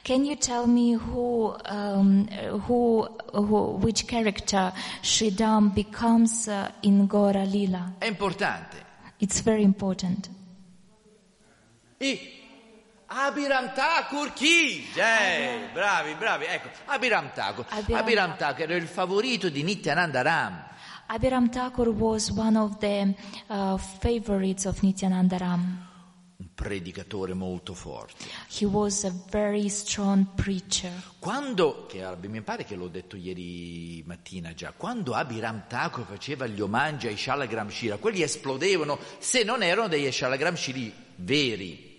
[0.06, 4.72] can you tell me who, um, who, who, which character
[5.02, 7.94] Sridham becomes uh, in Gora Lila?
[7.98, 8.76] È importante.
[9.18, 10.28] It's very important.
[11.98, 12.20] I
[13.08, 14.84] Abiram Thakur chi?
[14.94, 17.64] Eh, bravi, bravi, ecco, Abiram Thakur.
[17.68, 20.64] Abiram- Abiram Thakur era il favorito di Nityananda Ram.
[21.06, 23.14] Abhiram Thakur was one of the
[23.46, 25.86] uh, favorites of Nityananda Ram.
[26.38, 28.24] Un predicatore molto forte.
[28.58, 30.90] He was a very strong preacher.
[31.20, 36.60] Quando, che mi pare che l'ho detto ieri mattina già, quando Abiram Thakur faceva gli
[36.60, 41.95] omaggi ai Shalagram Shira, quelli esplodevano se non erano degli Shalagram Shiri veri.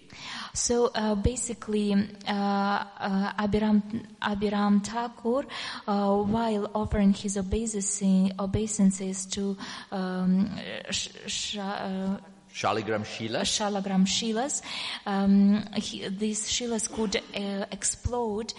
[0.58, 1.94] So uh, basically,
[2.28, 3.84] uh, uh, Abhiram,
[4.20, 5.46] Abhiram Thakur,
[5.88, 8.02] uh, while offering his obeisance,
[8.40, 9.56] obeisances to
[9.92, 10.50] um,
[10.90, 12.18] sh- sh- uh,
[12.52, 13.42] Shalagram Shila.
[13.42, 14.64] Shalagram Shilas,
[15.06, 18.52] um, he, these Shilas could uh, explode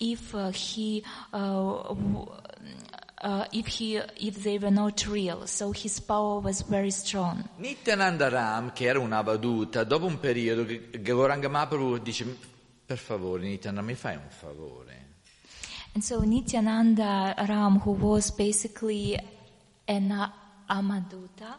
[0.00, 1.04] if uh, he.
[1.32, 2.26] Uh, w-
[3.24, 7.48] uh, if he, if they were not real, so his power was very strong.
[7.56, 10.66] Nityananda Ram, che era una vaduta, dopo un periodo,
[11.00, 12.24] Gauranga Mahaprabhu dice,
[12.84, 15.02] per favore Nityananda, mi fai un favore?
[15.94, 19.18] And so Nityananda Ram, who was basically
[19.86, 20.30] an uh,
[20.68, 21.56] Amaduta,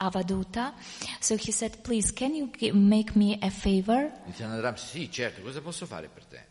[0.00, 0.72] Avaduta,
[1.20, 4.10] so he said, please, can you make me a favor?
[4.24, 6.45] Nityananda Ram, sì, certo, cosa posso fare per te?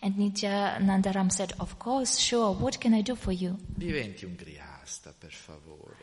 [0.00, 3.56] And Nityananda Ram said, of course, sure, what can I do for you?
[3.66, 5.96] Diventi un grihasta, per favore.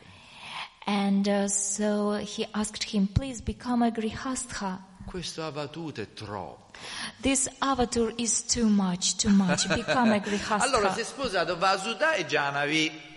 [0.86, 4.78] And uh, so he asked him, please become a Grihastha.
[5.06, 6.78] Questo avatuto è troppo.
[7.20, 9.66] This avatar is too much, too much.
[9.74, 10.62] Become a Grihastha.
[10.62, 13.12] Allora si è sposato Vasuda e Janavi.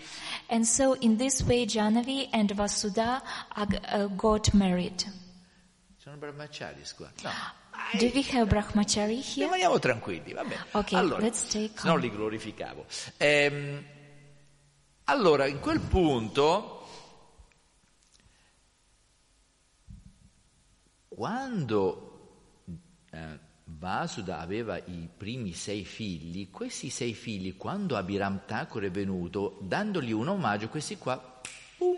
[0.50, 3.22] And so in this way, Janavi and Vasudha
[3.58, 5.04] uh, got married.
[5.98, 7.12] Sono brahmachari qua.
[7.24, 7.32] No.
[7.94, 9.46] Do we have Brahmachari here?
[9.46, 10.66] Rimaniamo tranquilli, va bene.
[10.72, 12.00] Ok, allora, let's stay se no calm.
[12.00, 12.86] li glorificavo.
[13.18, 13.84] Ehm,
[15.06, 16.86] allora, in quel punto,
[21.08, 22.08] quando
[23.12, 29.58] eh, Vasuda aveva i primi sei figli, questi sei figli, quando Abiram Thakur è venuto,
[29.62, 31.42] dandogli un omaggio, questi qua,
[31.78, 31.98] pum,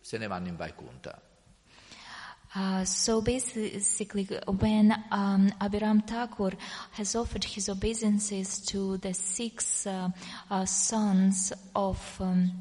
[0.00, 1.25] se ne vanno in Vaikunta.
[2.54, 6.52] Uh, so basically, when um, Abhiram Thakur
[6.92, 10.08] has offered his obeisances to the six uh,
[10.50, 12.52] uh, sons of um,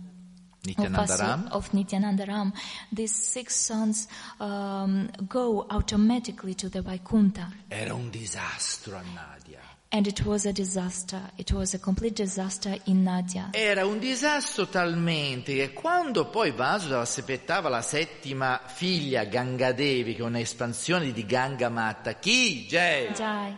[0.66, 1.52] Nityanandaram.
[1.52, 2.54] Of Nityanandaram,
[2.92, 4.08] these six sons
[4.40, 7.52] um, go automatically to the Vaikuntha.
[7.70, 9.60] Era un disastro a Nadia.
[9.90, 11.22] And it was a disaster.
[11.38, 13.50] It was a complete disaster in Nadia.
[13.52, 20.26] Era un disastro talmente che quando poi Vasudeva aspettava la settima figlia Gangadevi, che è
[20.26, 22.66] un'espansione di Ganga Matta, chi?
[22.68, 23.14] Jai?
[23.14, 23.58] Die.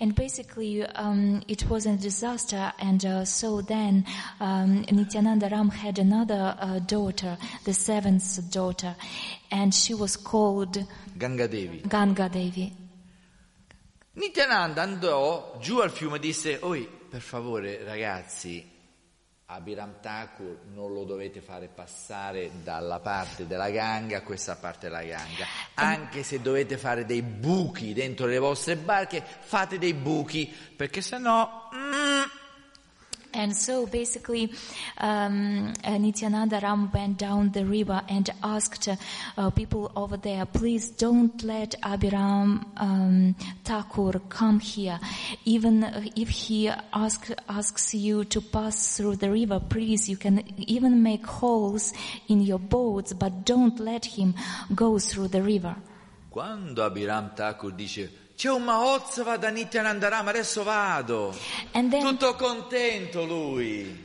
[0.00, 2.72] And basically, um, it was a disaster.
[2.78, 4.04] And uh, so then,
[4.40, 8.96] um, Nityananda Ram had another uh, daughter, the seventh daughter,
[9.50, 10.84] and she was called
[11.16, 11.86] Gangadevi.
[11.88, 12.85] Ganga Devi.
[14.16, 18.66] Nityananda andò giù al fiume e disse, oi, per favore ragazzi,
[19.44, 25.02] Abiram Thakur non lo dovete fare passare dalla parte della Ganga a questa parte della
[25.02, 25.46] Ganga.
[25.74, 31.68] Anche se dovete fare dei buchi dentro le vostre barche, fate dei buchi, perché sennò...
[31.74, 32.22] mm,
[33.36, 34.50] And so basically,
[34.96, 41.42] um, Nityananda Ram went down the river and asked uh, people over there, please don't
[41.44, 44.98] let Abhiram um, Thakur come here.
[45.44, 45.84] Even
[46.16, 51.26] if he ask, asks you to pass through the river, please, you can even make
[51.26, 51.92] holes
[52.28, 54.34] in your boats, but don't let him
[54.74, 55.76] go through the river.
[56.30, 61.34] Quando Abiram Thakur dice c'è un Mahotsava da Nityanandaram, adesso vado.
[61.72, 64.04] Then Tutto contento lui.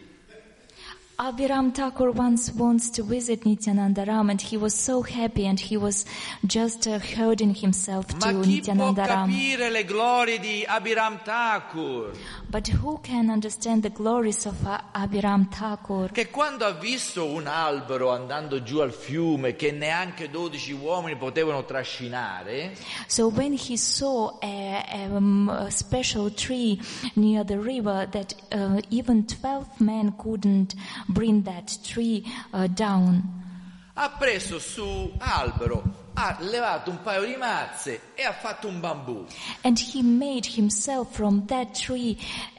[1.23, 5.77] Abhiram Thakur once wants to visit Nityananda Ram and he was so happy and he
[5.77, 6.03] was
[6.47, 9.29] just uh, herding himself Ma to chi può Nityananda Ram.
[9.29, 12.11] capire le glorie di Abiram Thakur?
[12.51, 16.09] But who can understand the glories of uh?
[16.11, 21.63] Che quando ha visto un albero andando giù al fiume che neanche 12 uomini potevano
[21.63, 22.75] trascinare,
[23.07, 26.77] So when he saw a, um, a special tree
[27.13, 30.75] near the river that uh, even 12 men couldn't
[31.07, 32.21] bring that tree
[32.51, 38.67] uh, down, ha preso su albero, ha levato un paio di mazze e ha fatto
[38.67, 39.25] un bambù.
[39.63, 42.17] and he made himself from that tree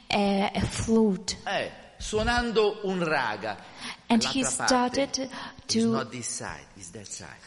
[0.09, 1.37] a, a flute.
[1.45, 3.57] Eh, suonando un raga.
[4.07, 5.29] And he L'altra started parte,
[5.67, 7.39] to- It's not this side, it's that side.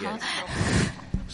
[0.00, 0.22] Yes.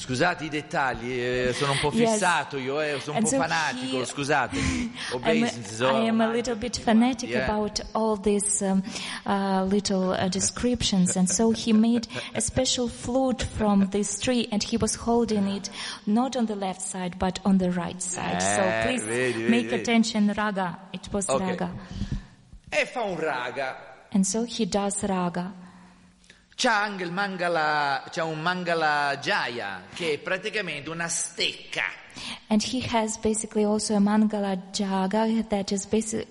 [0.01, 2.13] Scusate i dettagli, eh, sono un po' Yes.
[2.13, 4.57] fissato io, eh, sono un And po' so fanatico, he- scusate.
[4.59, 7.45] I'm Obeisance, a, so- I am a little bit fanatic Yeah.
[7.45, 8.83] about all these um,
[9.27, 14.63] uh, little uh, descriptions, and so he made a special flute from this tree, and
[14.63, 15.69] he was holding it
[16.07, 18.41] not on the left side but on the right side.
[18.41, 19.83] so Eh, please vedi, make vedi.
[19.83, 20.79] attention, raga.
[20.93, 21.41] It was Ok.
[21.43, 21.71] raga,
[22.73, 23.77] E fa un raga.
[24.13, 25.53] and so he does raga.
[26.61, 31.85] C'ha anche il mangala, c'ha un mangala jaya, che è praticamente una stecca.
[32.49, 36.27] And he has basically also a mangala jaga that is basi-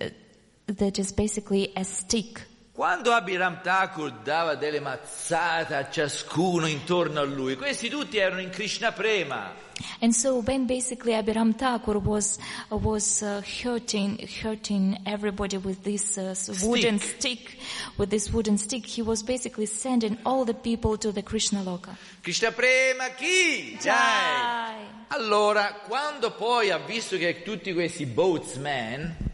[0.68, 2.48] that is basically a stick.
[2.80, 8.52] Quando Abiram Thakur dava delle mazzate a ciascuno intorno a lui, questi tutti erano in
[8.52, 9.54] Krishna Prema.
[10.00, 12.40] And so when basically Abhiram Thakur was
[12.72, 16.34] uh, was uh, hurting hurting everybody with this uh,
[16.66, 17.58] wooden stick,
[17.98, 21.98] with this wooden stick, he was basically sending all the people to the Krishna Loka.
[22.24, 23.78] Krishna Prema chi?
[23.78, 24.86] Jai!
[25.10, 29.28] Allora, quando poi ha visto che tutti questi boatsmen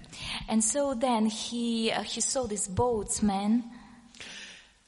[0.48, 3.64] And so then he uh, he saw this boatsman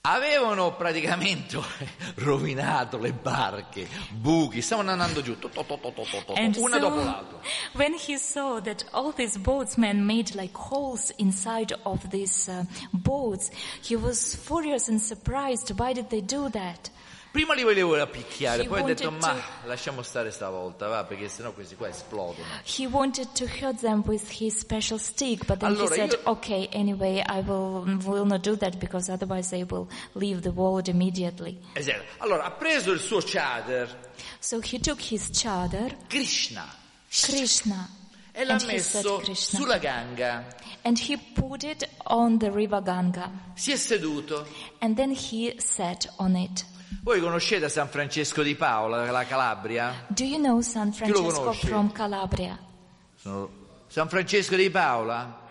[0.02, 1.58] avevano praticamente
[2.16, 6.56] rovinato le barche, buchi, stavano andando giù, to- to- to- to- to- to- to- and
[6.58, 7.40] una so dopo l'altra.
[7.74, 12.64] when he saw that all these boatsmen made like holes inside of these uh,
[12.94, 13.50] boats,
[13.82, 15.72] he was furious and surprised.
[15.78, 16.90] Why did they do that?
[17.38, 21.30] Prima li volevo picchiare, He poi ho detto ma to- lasciamo stare stavolta, va, perché
[21.30, 22.44] sennò questi qua esplodono.
[22.66, 26.32] He wanted to hurt them with his special stick, but then Allora, he said, io-
[26.32, 30.88] okay, anyway, I will, will not do that because otherwise they will leave the world
[30.88, 31.60] immediately.
[31.74, 32.02] Esatto.
[32.18, 33.88] Allora, ha preso il suo chadar,
[34.40, 36.66] So he took his chadar, Krishna,
[37.08, 37.88] Krishna,
[38.32, 40.44] e l'ha messo sulla ganga.
[40.82, 43.30] And he put it on the river Ganga.
[43.54, 44.44] Si è seduto.
[44.80, 46.66] And then he sat on it.
[47.04, 50.06] Voi conoscete San Francesco di Paola, la Calabria?
[50.08, 52.58] Do you know San Francesco from Calabria?
[53.16, 53.50] Sono-
[53.88, 55.46] San Francesco di Paola?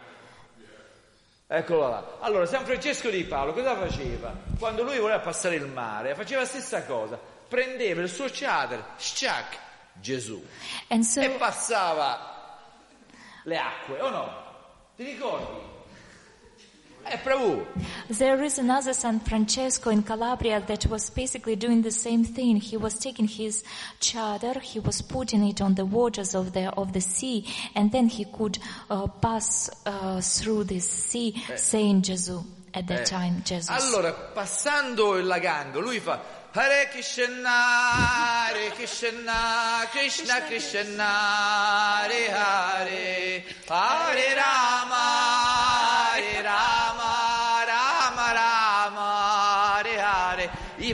[1.47, 2.17] Eccolo là.
[2.21, 4.35] Allora, San Francesco di Paolo cosa faceva?
[4.59, 7.19] Quando lui voleva passare il mare, faceva la stessa cosa.
[7.49, 9.59] Prendeva il suo chadar, sciac,
[9.93, 10.45] Gesù,
[11.03, 12.59] so e passava
[13.45, 14.45] le acque, o no?
[14.97, 15.75] Ti ricordi?
[17.09, 17.65] Eh, Prabhu,
[18.09, 22.57] There is another San Francesco in Calabria that was basically doing the same thing.
[22.57, 23.63] He was taking his
[24.01, 28.09] chadar, he was putting it on the waters of the of the sea, and then
[28.09, 28.59] he could
[28.91, 32.43] uh, pass uh, through this sea, saying Jesu.
[32.75, 33.71] at that Eh, time, Jesus.
[33.71, 36.21] Allora, passando la Ganga, lui fa
[36.53, 41.03] Hare Krishna, Hare Krishna, Krishna Krishna,
[42.03, 46.86] Hare Hare, Hare Rama, Hare Rama,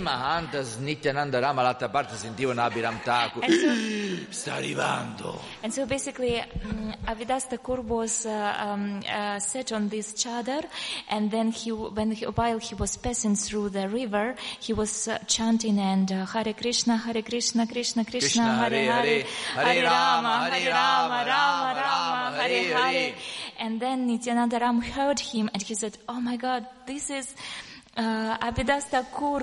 [0.00, 0.78] Hare.
[0.80, 3.44] Nityananda Rama parte sentivano Abhiram Thakur.
[3.44, 5.40] And so, Sta arrivando.
[5.62, 10.64] and so basically, um, Avidas Thakur was uh, um, uh, set on this chadar,
[11.08, 15.18] and then he, when he, while he was passing through the river, he was uh,
[15.26, 20.50] chanting and uh, Hare Krishna, Hare Krishna, Krishna Krishna, Krishna, Hare Hare, Hare, Hare Rama,
[20.50, 22.92] Hare Rama, Rama, Rama, Hare Hare Hare.
[22.92, 23.14] Hare.
[23.58, 27.34] And then Nityananda Ram heard him, and he said, "Oh my God, this is."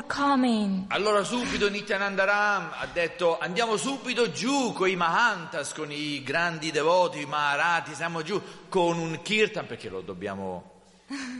[0.07, 0.85] Coming.
[0.87, 6.71] Allora subito Nityananda Ram ha detto andiamo subito giù con i Mahantas, con i grandi
[6.71, 10.77] devoti, i Maharati, siamo giù con un kirtan perché lo dobbiamo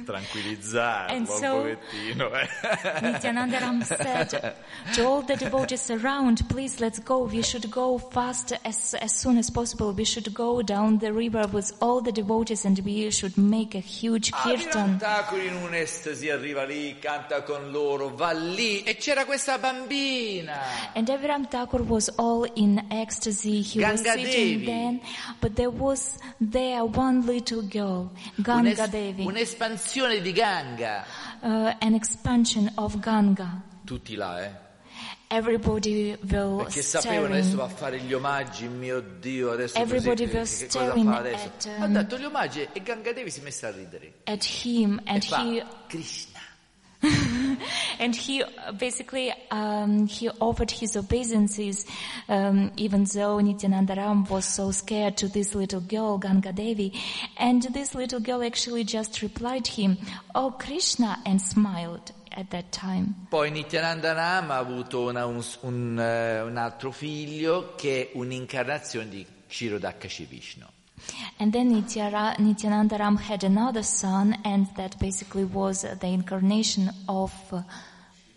[0.05, 2.31] tranquillizzare, And un so- pochettino.
[2.33, 2.47] eh.
[3.01, 4.53] Nityananda Ram said
[4.93, 7.23] to all the devotees around, please let's go.
[7.25, 9.91] We should go fast as, as soon as possible.
[9.93, 13.79] We should go down the river with all the devotees and we should make a
[13.79, 14.97] huge kirtan.
[14.99, 20.57] Thakur in un'estasi arriva lì, canta con loro, va lì e c'era questa bambina.
[20.93, 23.61] And Aviram Thakur was all in ecstasy.
[23.61, 24.65] He was Ganga sitting Devi.
[24.65, 25.01] then,
[25.39, 29.23] but there was there one little girl, Ganga Devi,
[29.59, 31.03] un'espansione di Ganga.
[31.41, 33.61] uh, an expansion of Ganga.
[33.83, 34.67] Tutti là, eh.
[35.31, 40.65] Everybody will Perché sapevano adesso va a fare gli omaggi, mio Dio, adesso Everybody così,
[40.65, 41.45] che, cosa fa adesso?
[41.45, 44.13] at, ha um, dato gli omaggi e Gangadevi si è messa a ridere.
[44.23, 46.39] at him and e fa, he Krishna.
[47.99, 48.43] and he
[48.77, 51.85] basically um, he offered his obeisances
[52.29, 56.93] um, even though Nityanandaram was so scared to this little girl Ganga Devi
[57.37, 59.97] and this little girl actually just replied him
[60.33, 65.99] oh Krishna and smiled at that time Poi Nityananda Ram ha avuto una- un, un,
[65.99, 70.65] eh, un altro figlio che è un'incarnazione di Kshirodakashi Vishnu.
[71.39, 77.31] and then Nityara, Nityananda Ram had another son and that basically was the incarnation of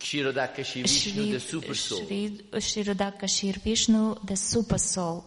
[0.02, 2.04] Vishnu, Shri, the super soul.
[2.04, 5.22] Shri, Shriradakashir Vishnu the super soul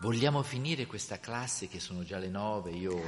[0.00, 3.00] Vogliamo finire questa classe che sono già le nove, io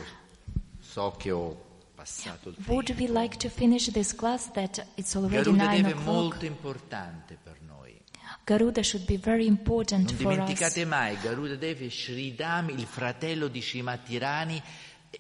[0.81, 2.73] so che ho passato il tempo.
[2.73, 6.47] Would we like to finish this class that it's already Garuda nine Deva è molto
[6.47, 8.01] importante per noi.
[8.45, 10.39] Garuda should be very important Non for us.
[10.39, 14.63] dimenticate mai, Garuda Deva è Sridham, il fratello di Srimati Rani,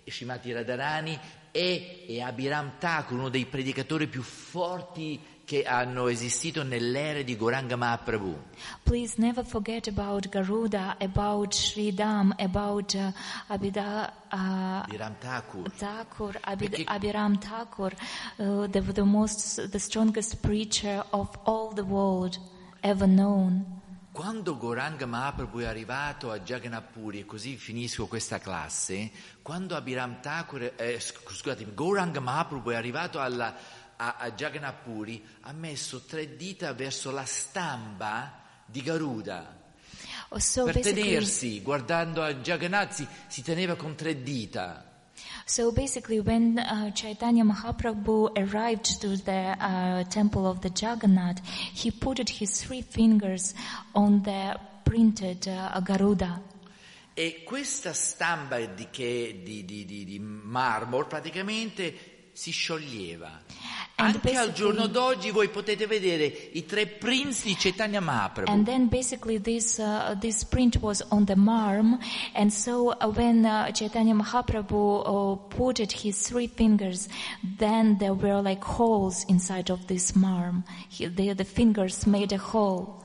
[0.06, 1.18] Srimati Radharani
[1.52, 7.74] e, e Abhiram Thakur, uno dei predicatori più forti che hanno esistito nell'era di Goranga
[7.74, 8.36] Mahaprabhu.
[8.82, 13.10] Please never forget about Garuda, about Sridham, about uh,
[13.48, 15.70] Abhida, uh, Abhiram Thakur.
[15.70, 17.94] Thakur, Abhid, Perché- Abhiram Thakur,
[18.36, 22.36] uh, the, the most, the strongest preacher of all the world
[22.82, 23.77] ever known.
[24.18, 29.12] Quando Goranga Mahaprabhu è arrivato a Jagannath e così finisco questa classe,
[29.42, 33.54] quando Abhiram Thakur, eh, sc- scusatemi, Goranga Mahaprabhu è arrivato alla,
[33.94, 39.56] a, a Jagannath Puri, ha messo tre dita verso la stampa di Garuda.
[40.30, 44.87] Oh, So per tenersi, guardando a Jagannath, si, si teneva con tre dita.
[45.50, 51.40] So basically, when uh, Chaitanya Mahaprabhu arrived to the uh, temple of the Jagannath,
[51.72, 53.54] he put his three fingers
[53.94, 56.38] on the printed uh, Garuda.
[57.14, 63.40] E questa stampa di, che- di- di- di- di marmo praticamente si scioglieva.
[64.00, 68.48] Anche al giorno d'oggi voi potete vedere i tre prince di Chaitanya Mahaprabhu.
[68.48, 71.98] And then basically this uh, this print was on the marm,
[72.32, 77.08] and so uh, when uh, Chaitanya Mahaprabhu uh, put his three fingers,
[77.42, 80.62] then there were like holes inside of this marm.
[80.88, 83.04] He, the, the fingers made a hole.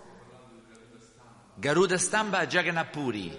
[1.60, 3.32] Garuda Stampa a Jagannath Puri.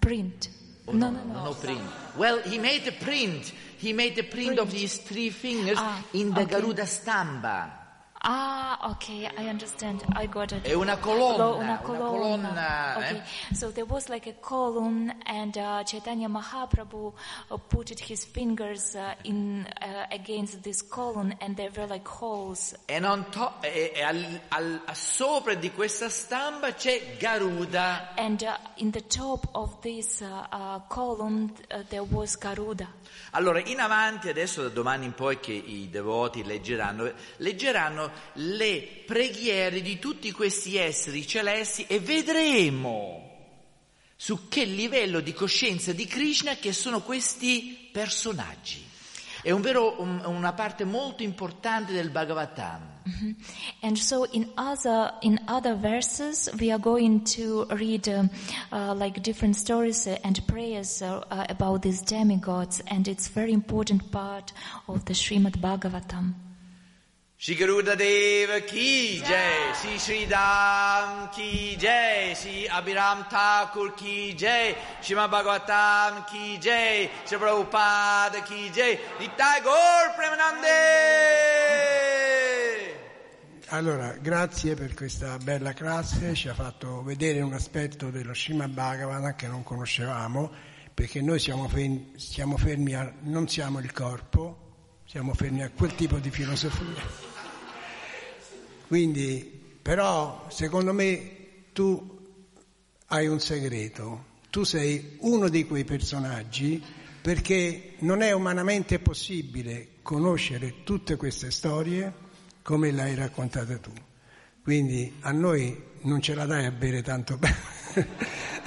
[0.00, 0.48] Print.
[0.88, 1.44] Oh, no, no, no, no.
[1.44, 2.01] no print.
[2.16, 3.52] Well, he made a print.
[3.78, 6.60] He made a print, of his three fingers Ah, in the okay.
[6.60, 7.81] Garuda Stampa.
[8.24, 10.04] Ah, okay, I understand.
[10.14, 10.64] I got it.
[10.64, 13.54] È una colonna, Lo- una colonna, Okay, eh?
[13.54, 17.12] so there was like a column, and uh, Chaitanya Mahaprabhu
[17.50, 22.76] uh, put his fingers uh, in uh, against this column, and there were like holes.
[22.88, 28.14] And on top, e, e al, al- sopra di questa stampa c'è Garuda.
[28.14, 31.52] And uh, in the top of this uh, column,
[31.88, 32.86] there was Garuda.
[33.32, 39.82] Allora, in avanti, adesso da domani in poi che i devoti leggeranno, leggeranno le preghiere
[39.82, 43.30] di tutti questi esseri celesti e vedremo
[44.16, 48.90] su che livello di coscienza di Krishna che sono questi personaggi.
[49.42, 52.90] È un vero, un- una parte molto importante del Bhagavatam.
[53.04, 53.36] Mhm.
[53.80, 58.30] And so in other in other verses we are going to read um,
[58.70, 63.52] uh, like different stories uh, and prayers uh, uh, about these demigods, and it's very
[63.52, 64.52] important part
[64.86, 66.51] of the Srimad Bhagavatam.
[67.44, 75.28] Garuda Deva ki jai, Shri Shri Dam ki jai, Shri Abhiram Thakur ki jai, Shrimad
[75.28, 80.70] Bhagavatam ki jai, Shri Prabhupada ki jai, Nitai Gaur Premanande!
[83.70, 89.34] Allora, grazie per questa bella classe, ci ha fatto vedere un aspetto dello Srimad Bhagavan
[89.34, 90.48] che non conoscevamo,
[90.94, 94.58] perché noi siamo fermi, siamo fermi a, non siamo il corpo,
[95.06, 97.31] siamo fermi a quel tipo di filosofia.
[98.92, 102.20] Quindi, però, secondo me tu
[103.06, 106.82] hai un segreto, tu sei uno di quei personaggi
[107.22, 112.12] perché non è umanamente possibile conoscere tutte queste storie
[112.60, 113.92] come le hai raccontate tu.
[114.62, 118.08] Quindi a noi non ce la dai a bere tanto bene.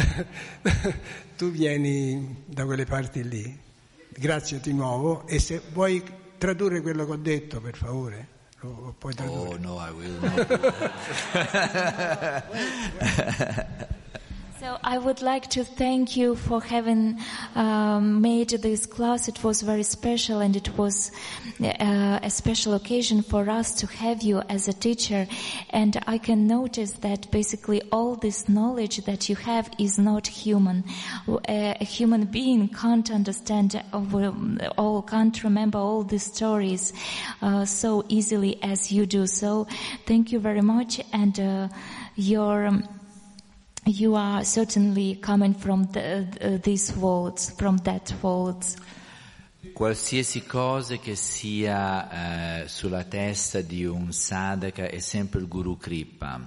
[1.37, 3.59] tu vieni da quelle parti lì.
[4.09, 6.03] Grazie di nuovo e se vuoi
[6.39, 8.33] tradurre quello che ho detto, per favore,
[8.65, 9.53] lo, lo puoi tradurre.
[9.53, 10.47] Oh no, I will not.
[14.65, 17.19] So I would like to thank you for having
[17.53, 19.27] um, made this class.
[19.27, 21.11] It was very special, and it was
[21.61, 25.27] uh, a special occasion for us to have you as a teacher.
[25.69, 30.83] And I can notice that basically all this knowledge that you have is not human.
[31.47, 34.31] A, human being can't understand uh,
[34.79, 36.91] all, can't remember all these stories
[37.43, 39.27] uh, so easily as you do.
[39.27, 39.67] So
[40.07, 41.67] thank you very much, and uh,
[42.15, 42.81] your.
[43.85, 48.77] You are certainly coming from the, uh, these worlds, from that worlds.
[49.73, 56.39] Qualsiasi cosa che sia eh, sulla testa di un sadhaka è sempre il Guru Kripa,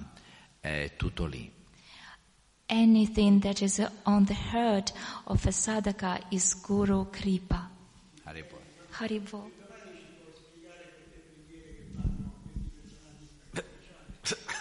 [0.59, 1.51] è tutto lì.
[2.67, 4.93] Anything that is on the heart
[5.25, 7.69] of a sadhaka is Guru Kripa.
[8.23, 8.59] Haribol.
[8.91, 9.58] Haribol.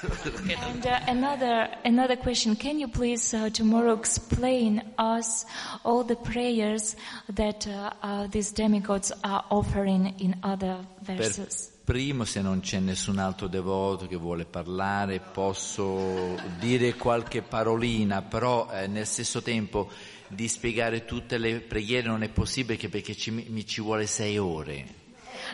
[0.03, 5.45] And uh, another another question: Can you please uh, tomorrow explain us
[5.85, 6.97] all the prayers
[7.35, 11.73] that uh, uh, these demigods are offering in other Per verses?
[11.89, 18.69] primo, se non c'è nessun altro devoto che vuole parlare, posso dire qualche parolina, però
[18.71, 19.89] eh, nel stesso tempo
[20.29, 24.37] di spiegare tutte le preghiere non è possibile che perché ci, mi ci vuole sei
[24.37, 24.98] ore.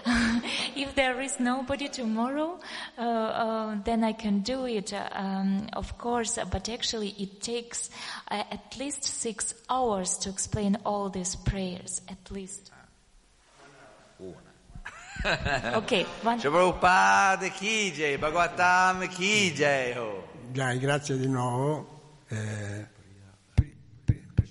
[0.77, 2.59] if there is nobody tomorrow,
[2.99, 7.91] uh, uh, then I can do it, uh, um, of course, but actually it takes
[8.31, 12.71] uh, at least six hours to explain all these prayers, at least.
[15.75, 16.39] okay, one.
[16.39, 20.23] Shri Prabhupada ki jai, Bhagavatam ki jai ho.
[20.53, 21.87] Dai, grazie di nuovo.
[22.29, 22.85] Eh,
[23.55, 23.75] Pri-
[24.05, 24.49] Pri- Pri-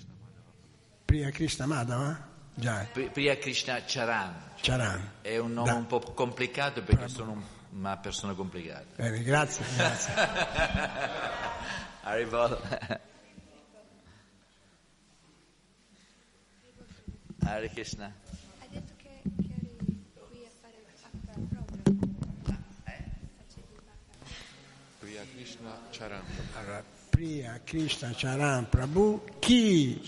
[1.06, 2.18] Priya Krishna Madhava?
[2.56, 4.52] Già, Pri- Priya Krishna Charan.
[4.62, 5.12] Charan.
[5.22, 5.76] È un nome Da.
[5.76, 7.44] un po' complicato perché sono un-
[7.80, 8.86] una persona complicata.
[8.96, 10.14] Bene, grazie, grazie.
[12.04, 12.62] Haribol.
[17.46, 18.14] Hare Krishna.
[18.60, 19.76] Hai detto che, che eri
[20.30, 21.82] qui a fare il proprio.
[25.00, 26.22] Priya Krishna Charan.
[26.58, 30.02] Allora, Priya Krishna Charan Prabhu chi?